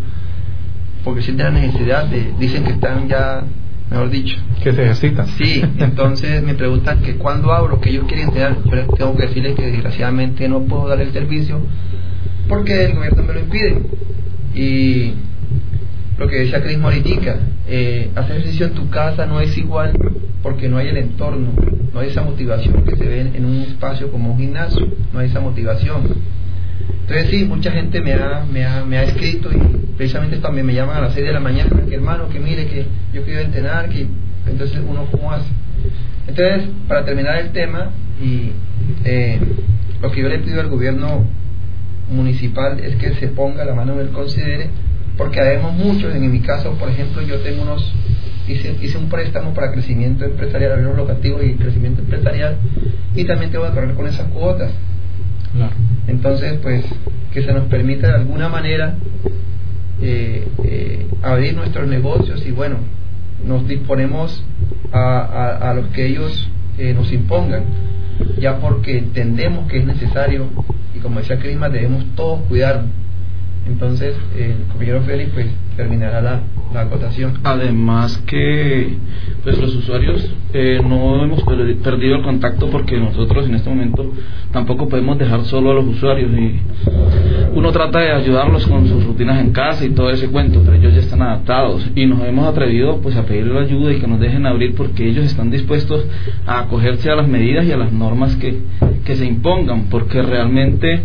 [1.03, 3.43] porque sienten la necesidad de, dicen que están ya,
[3.91, 4.37] mejor dicho.
[4.63, 5.27] Que se ejercitan.
[5.37, 9.55] Sí, entonces me preguntan que cuándo abro, que ellos quieren tener, yo tengo que decirles
[9.55, 11.61] que desgraciadamente no puedo dar el servicio
[12.49, 13.81] porque el gobierno me lo impide.
[14.55, 15.13] Y
[16.21, 19.91] lo que decía Cris Moritica, eh, hacer ejercicio en tu casa no es igual
[20.43, 21.49] porque no hay el entorno,
[21.91, 25.29] no hay esa motivación que se ve en un espacio como un gimnasio, no hay
[25.29, 26.03] esa motivación.
[27.01, 30.75] Entonces sí, mucha gente me ha, me ha, me ha escrito y precisamente también me
[30.75, 33.89] llaman a las 6 de la mañana, que hermano, que mire, que yo quiero entrenar,
[33.89, 34.05] que
[34.45, 35.49] entonces uno cómo hace.
[36.27, 37.89] Entonces, para terminar el tema,
[38.23, 38.51] y
[39.05, 39.39] eh,
[39.99, 41.25] lo que yo le pido al gobierno
[42.11, 44.69] municipal es que se ponga la mano en el considere,
[45.17, 47.93] porque habemos muchos, en mi caso, por ejemplo, yo tengo unos
[48.47, 52.57] hice, hice un préstamo para crecimiento empresarial, algo locativo y crecimiento empresarial,
[53.15, 54.71] y también tengo que correr con esas cuotas.
[56.07, 56.85] Entonces, pues,
[57.33, 58.95] que se nos permita de alguna manera
[60.01, 62.77] eh, eh, abrir nuestros negocios y bueno,
[63.45, 64.43] nos disponemos
[64.91, 67.63] a, a, los que ellos eh, nos impongan,
[68.39, 70.47] ya porque entendemos que es necesario
[70.95, 72.89] y como decía Crisma, debemos todos cuidarnos.
[73.67, 75.47] Entonces, el compañero Félix pues
[75.77, 76.41] terminará la,
[76.73, 77.39] la acotación.
[77.43, 78.95] Además que
[79.43, 84.11] pues los usuarios eh, no hemos perdido el contacto porque nosotros en este momento
[84.51, 86.59] tampoco podemos dejar solo a los usuarios y
[87.55, 90.93] uno trata de ayudarlos con sus rutinas en casa y todo ese cuento, pero ellos
[90.93, 94.45] ya están adaptados y nos hemos atrevido pues a pedirle ayuda y que nos dejen
[94.45, 96.05] abrir porque ellos están dispuestos
[96.45, 98.59] a acogerse a las medidas y a las normas que,
[99.05, 101.03] que se impongan porque realmente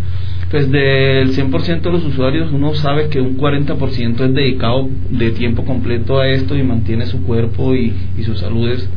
[0.51, 5.65] pues del 100% de los usuarios uno sabe que un 40% es dedicado de tiempo
[5.65, 8.89] completo a esto y mantiene su cuerpo y, y sus saludes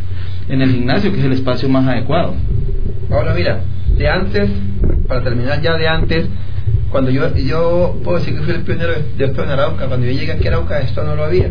[0.48, 2.34] en el gimnasio, que es el espacio más adecuado.
[3.12, 3.62] Ahora mira,
[3.96, 4.50] de antes,
[5.08, 6.28] para terminar ya de antes,
[6.92, 10.12] cuando yo, yo puedo decir que fui el pionero de esto en Arauca, cuando yo
[10.12, 11.50] llegué aquí a Arauca esto no lo había.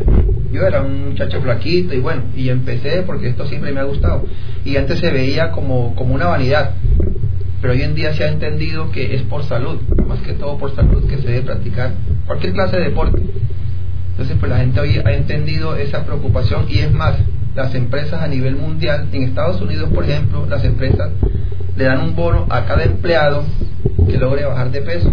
[0.52, 4.26] Yo era un muchacho flaquito y bueno, y empecé porque esto siempre me ha gustado.
[4.64, 6.72] Y antes se veía como, como una vanidad
[7.60, 10.74] pero hoy en día se ha entendido que es por salud, más que todo por
[10.74, 11.92] salud que se debe practicar
[12.26, 13.20] cualquier clase de deporte.
[14.10, 17.16] Entonces, pues la gente hoy ha entendido esa preocupación y es más,
[17.54, 21.10] las empresas a nivel mundial, en Estados Unidos, por ejemplo, las empresas
[21.76, 23.44] le dan un bono a cada empleado
[24.06, 25.10] que logre bajar de peso,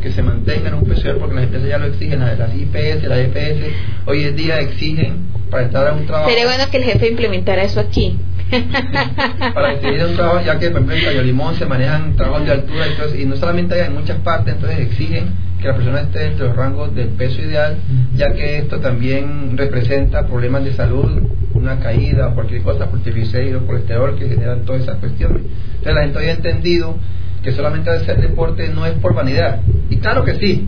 [0.00, 3.18] que se mantenga en un peso porque las empresas ya lo exigen, las IPS, las
[3.18, 3.74] EPS,
[4.06, 6.30] hoy en día exigen para entrar a un trabajo.
[6.30, 8.18] Sería bueno que el jefe implementara eso aquí.
[9.54, 12.52] para decidir un trabajo, ya que por ejemplo en Cayo Limón se manejan trabajos de
[12.52, 16.24] altura y, y no solamente hay en muchas partes, entonces exigen que la persona esté
[16.24, 17.76] entre los rangos del peso ideal,
[18.16, 23.62] ya que esto también representa problemas de salud, una caída o cualquier cosa por triglicéridos,
[23.64, 25.42] colesterol que generan todas esas cuestiones.
[25.76, 26.96] Entonces la gente hoy ha entendido
[27.42, 29.60] que solamente hacer deporte no es por vanidad.
[29.88, 30.66] Y claro que sí,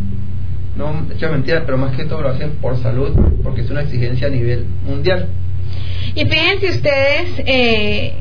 [0.76, 3.10] no hecho mentira, pero más que todo lo hacen por salud,
[3.42, 5.28] porque es una exigencia a nivel mundial.
[6.14, 8.12] Y fíjense ustedes, eh,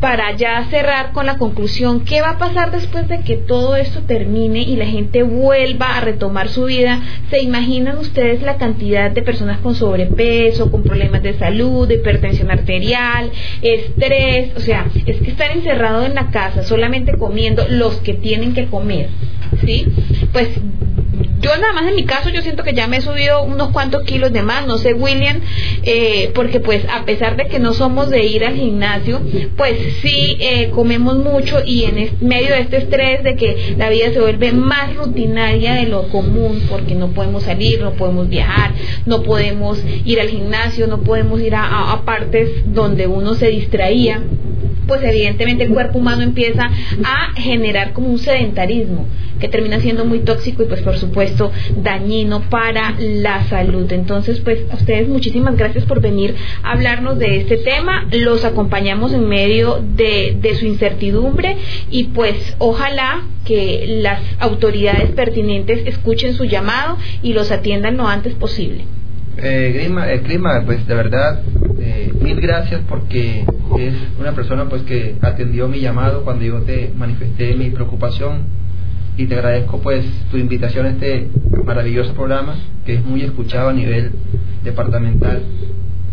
[0.00, 4.02] para ya cerrar con la conclusión, ¿qué va a pasar después de que todo esto
[4.02, 7.00] termine y la gente vuelva a retomar su vida?
[7.30, 12.50] ¿Se imaginan ustedes la cantidad de personas con sobrepeso, con problemas de salud, de hipertensión
[12.50, 13.30] arterial,
[13.62, 14.54] estrés?
[14.56, 18.66] O sea, es que están encerrados en la casa solamente comiendo los que tienen que
[18.66, 19.08] comer,
[19.64, 19.86] ¿sí?
[20.32, 20.50] Pues
[21.44, 24.02] yo nada más en mi caso yo siento que ya me he subido unos cuantos
[24.04, 25.42] kilos de más, no sé William,
[25.82, 29.20] eh, porque pues a pesar de que no somos de ir al gimnasio,
[29.54, 34.10] pues sí eh, comemos mucho y en medio de este estrés de que la vida
[34.10, 38.72] se vuelve más rutinaria de lo común, porque no podemos salir, no podemos viajar,
[39.04, 44.22] no podemos ir al gimnasio, no podemos ir a partes donde uno se distraía
[44.86, 46.70] pues evidentemente el cuerpo humano empieza
[47.04, 49.06] a generar como un sedentarismo
[49.40, 51.50] que termina siendo muy tóxico y pues por supuesto
[51.82, 53.90] dañino para la salud.
[53.92, 58.06] Entonces pues a ustedes muchísimas gracias por venir a hablarnos de este tema.
[58.12, 61.56] Los acompañamos en medio de, de su incertidumbre
[61.90, 68.34] y pues ojalá que las autoridades pertinentes escuchen su llamado y los atiendan lo antes
[68.34, 68.84] posible.
[69.36, 71.42] Eh, Grima, eh, Clima, pues de verdad,
[71.78, 73.44] eh, mil gracias porque
[73.78, 78.42] es una persona pues que atendió mi llamado cuando yo te manifesté mi preocupación
[79.16, 81.28] y te agradezco pues tu invitación a este
[81.64, 82.56] maravilloso programa
[82.86, 84.12] que es muy escuchado a nivel
[84.62, 85.42] departamental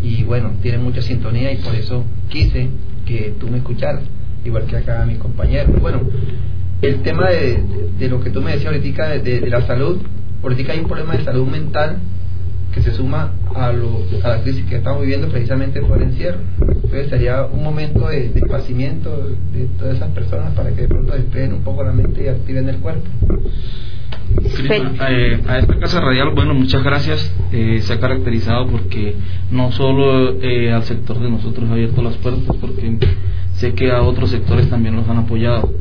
[0.02, 2.69] y bueno, tiene mucha sintonía y por eso quise
[3.06, 4.02] que tú me escucharas,
[4.43, 5.72] igual que acá mi compañero.
[5.80, 6.02] Bueno,
[6.81, 7.64] el tema de,
[7.99, 10.02] de, lo que tú me decías ahorita de, de, de la salud,
[10.41, 11.99] ahorita hay un problema de salud mental
[12.73, 16.39] que se suma a, lo, a la crisis que estamos viviendo precisamente por el encierro.
[16.60, 18.41] Entonces sería un momento de, de
[19.53, 22.69] de todas esas personas para que de pronto despeguen un poco la mente y activen
[22.69, 23.07] el cuerpo.
[25.10, 27.36] Eh, a esta casa radial, bueno, muchas gracias.
[27.52, 29.16] Eh, se ha caracterizado porque
[29.52, 32.98] no solo eh, al sector de nosotros ha abierto las puertas, porque
[33.53, 35.74] sé que a otros sectores también los han apoyado.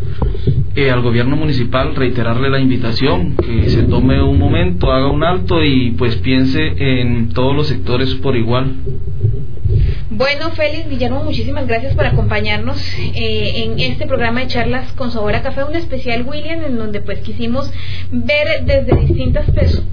[0.74, 5.62] Eh, al gobierno municipal reiterarle la invitación, que se tome un momento, haga un alto
[5.64, 6.60] y pues piense
[7.00, 8.74] en todos los sectores por igual.
[10.10, 15.34] Bueno, Félix Villarmo, muchísimas gracias por acompañarnos eh, en este programa de charlas con sabor
[15.36, 17.70] a café, un especial William, en donde pues quisimos
[18.10, 19.46] ver desde distintas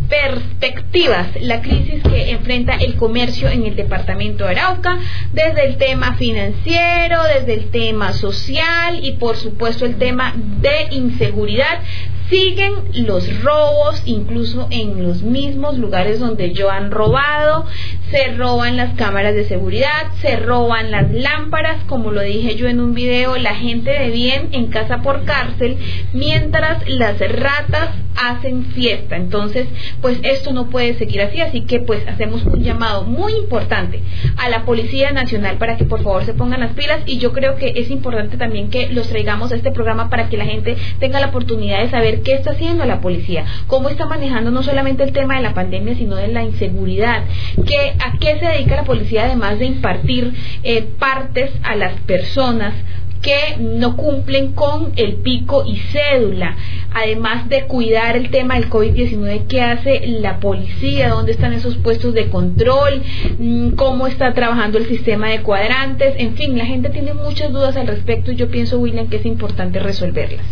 [0.10, 4.98] perspectivas la crisis que enfrenta el comercio en el departamento de Arauca,
[5.34, 11.80] desde el tema financiero, desde el tema social y por supuesto el tema de inseguridad
[12.30, 12.74] siguen
[13.06, 17.66] los robos, incluso en los mismos lugares donde yo han robado,
[18.12, 22.80] se roban las cámaras de seguridad, se roban las lámparas, como lo dije yo en
[22.80, 25.78] un video, la gente de bien en casa por cárcel,
[26.14, 29.16] mientras las ratas hacen fiesta.
[29.16, 29.68] Entonces,
[30.02, 34.02] pues esto no puede seguir así, así que pues hacemos un llamado muy importante
[34.38, 37.56] a la Policía Nacional para que por favor se pongan las pilas y yo creo
[37.56, 41.20] que es importante también que los traigamos a este programa para que la gente tenga
[41.20, 45.12] la oportunidad de saber qué está haciendo la policía, cómo está manejando no solamente el
[45.12, 47.24] tema de la pandemia, sino de la inseguridad,
[47.66, 50.34] que, a qué se dedica la policía además de impartir
[50.64, 52.74] eh, partes a las personas
[53.22, 56.56] que no cumplen con el pico y cédula,
[56.98, 61.10] además de cuidar el tema del COVID-19, ¿qué hace la policía?
[61.10, 63.02] ¿Dónde están esos puestos de control?
[63.40, 66.16] Mm, ¿Cómo está trabajando el sistema de cuadrantes?
[66.18, 69.26] En fin, la gente tiene muchas dudas al respecto y yo pienso, William, que es
[69.26, 70.46] importante resolverlas.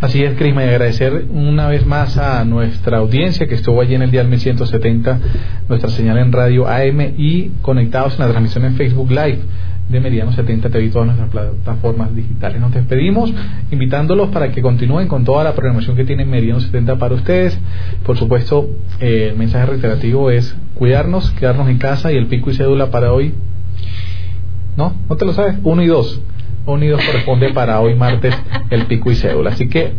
[0.00, 4.02] Así es, Crisma, y agradecer una vez más a nuestra audiencia que estuvo allí en
[4.02, 5.18] el día 1170,
[5.68, 9.40] nuestra señal en radio AM y conectados en la transmisión en Facebook Live
[9.88, 12.60] de Meridiano 70 TV y todas nuestras plataformas digitales.
[12.60, 13.32] Nos despedimos
[13.70, 17.58] invitándolos para que continúen con toda la programación que tiene Meridiano 70 para ustedes.
[18.04, 18.68] Por supuesto,
[19.00, 23.12] eh, el mensaje reiterativo es cuidarnos, quedarnos en casa y el pico y cédula para
[23.12, 23.34] hoy.
[24.76, 24.94] ¿No?
[25.08, 25.56] ¿No te lo sabes?
[25.64, 26.20] Uno y dos.
[26.66, 28.34] Uno y dos corresponde para hoy martes
[28.70, 29.50] el pico y cédula.
[29.50, 29.92] Así que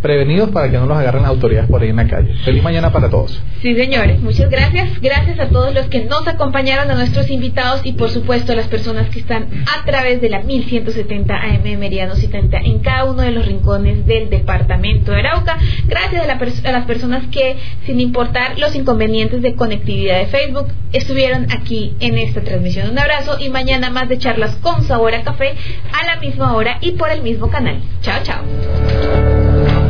[0.00, 2.34] prevenidos para que no los agarren las autoridades por ahí en la calle.
[2.44, 3.42] Feliz mañana para todos.
[3.60, 5.00] Sí, señores, muchas gracias.
[5.00, 8.68] Gracias a todos los que nos acompañaron, a nuestros invitados y por supuesto a las
[8.68, 13.30] personas que están a través de la 1170 AM Meridiano 70 en cada uno de
[13.30, 15.58] los rincones del departamento de Arauca.
[15.86, 21.46] Gracias a, a las personas que, sin importar los inconvenientes de conectividad de Facebook, estuvieron
[21.50, 22.90] aquí en esta transmisión.
[22.90, 25.54] Un abrazo y mañana más de charlas con sabor a café
[25.92, 27.80] a la misma hora y por el mismo canal.
[28.02, 29.89] Chao, chao.